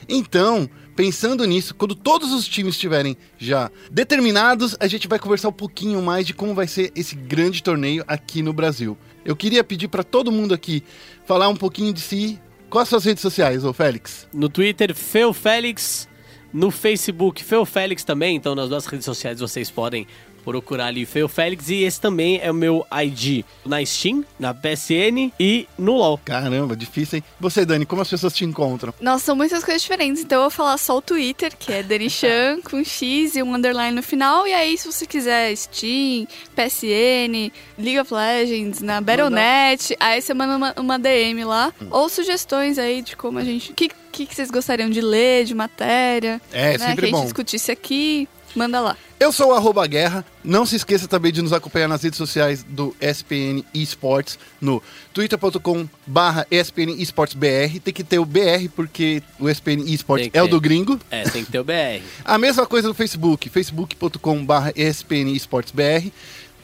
[0.08, 5.52] Então, pensando nisso, quando todos os times estiverem já determinados, a gente vai conversar um
[5.52, 8.96] pouquinho mais de como vai ser esse grande torneio aqui no Brasil.
[9.24, 10.82] Eu queria pedir para todo mundo aqui
[11.24, 12.40] falar um pouquinho de si.
[12.68, 14.26] Quais as suas redes sociais, ô Félix?
[14.32, 16.08] No Twitter, Feu Félix.
[16.52, 18.36] No Facebook, Feu Félix também.
[18.36, 20.06] Então, nas duas redes sociais vocês podem
[20.44, 21.68] procurar ali Feu Félix.
[21.68, 26.18] E esse também é o meu ID na Steam, na PSN e no LoL.
[26.24, 27.24] Caramba, difícil, hein?
[27.40, 28.92] Você, Dani, como as pessoas te encontram?
[29.00, 30.22] Nossa, são muitas coisas diferentes.
[30.22, 33.94] Então eu vou falar só o Twitter, que é Danichan, com X e um underline
[33.94, 34.46] no final.
[34.46, 40.56] E aí, se você quiser Steam, PSN, League of Legends, na Battle.net, aí você manda
[40.56, 41.72] uma, uma DM lá.
[41.90, 43.72] Ou sugestões aí de como a gente.
[43.72, 46.40] O que, que, que vocês gostariam de ler, de matéria?
[46.52, 47.24] É, né, sempre que a gente bom.
[47.24, 48.28] discutisse aqui.
[48.54, 48.96] Manda lá.
[49.18, 50.24] Eu sou o arroba guerra.
[50.42, 54.82] Não se esqueça também de nos acompanhar nas redes sociais do SPN Esports, no
[55.14, 57.78] twitter.com barra SPN Esports BR.
[57.82, 60.98] Tem que ter o BR porque o SPN que é o do gringo.
[61.10, 62.02] É, tem que ter o BR.
[62.24, 66.10] A mesma coisa no Facebook, facebook.com barra ESPN Esports BR.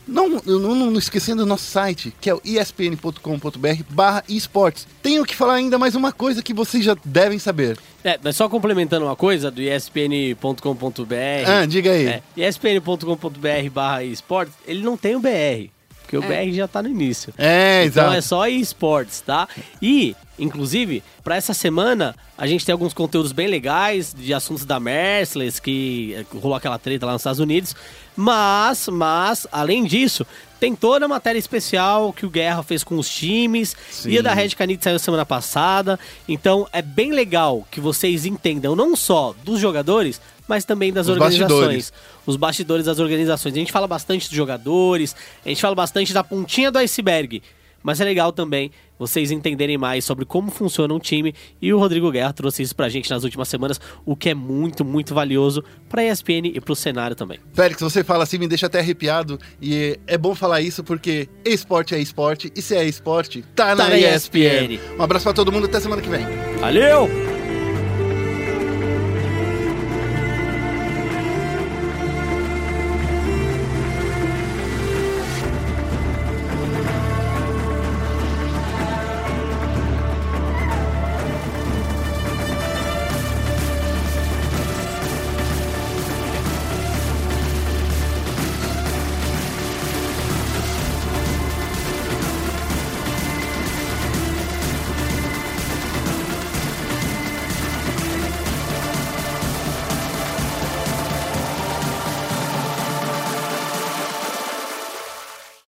[0.09, 4.87] Não, não, não, esquecendo o nosso site, que é o espn.com.br barra esportes.
[5.03, 7.79] Tenho que falar ainda mais uma coisa que vocês já devem saber.
[8.03, 11.15] É, mas só complementando uma coisa do espn.com.br.
[11.47, 12.07] Ah, diga aí.
[12.07, 15.71] É, espn.com.br barra esportes, ele não tem o BR.
[16.03, 17.35] Porque o BR já tá no início.
[17.37, 18.17] É, Então exato.
[18.17, 19.47] é só esportes, tá?
[19.83, 24.79] E Inclusive, para essa semana, a gente tem alguns conteúdos bem legais de assuntos da
[24.79, 27.75] Merciless, que rolou aquela treta lá nos Estados Unidos.
[28.17, 30.27] Mas, mas, além disso,
[30.61, 33.77] tem toda a matéria especial que o Guerra fez com os times.
[33.91, 34.11] Sim.
[34.11, 35.99] E a da Red Canid saiu semana passada.
[36.29, 41.13] Então é bem legal que vocês entendam não só dos jogadores, mas também das Os
[41.13, 41.49] organizações.
[41.51, 41.93] bastidores.
[42.27, 43.55] Os bastidores das organizações.
[43.55, 45.15] A gente fala bastante dos jogadores,
[45.45, 47.43] a gente fala bastante da pontinha do iceberg.
[47.83, 51.35] Mas é legal também vocês entenderem mais sobre como funciona um time.
[51.61, 54.85] E o Rodrigo Guerra trouxe isso pra gente nas últimas semanas, o que é muito,
[54.85, 57.39] muito valioso pra ESPN e pro cenário também.
[57.53, 59.39] Félix, você fala assim, me deixa até arrepiado.
[59.61, 62.53] E é bom falar isso porque esporte é esporte.
[62.55, 64.75] E se é esporte, tá, na, na ESPN.
[64.75, 64.99] ESPN.
[64.99, 66.25] Um abraço pra todo mundo, até semana que vem.
[66.61, 67.38] Valeu!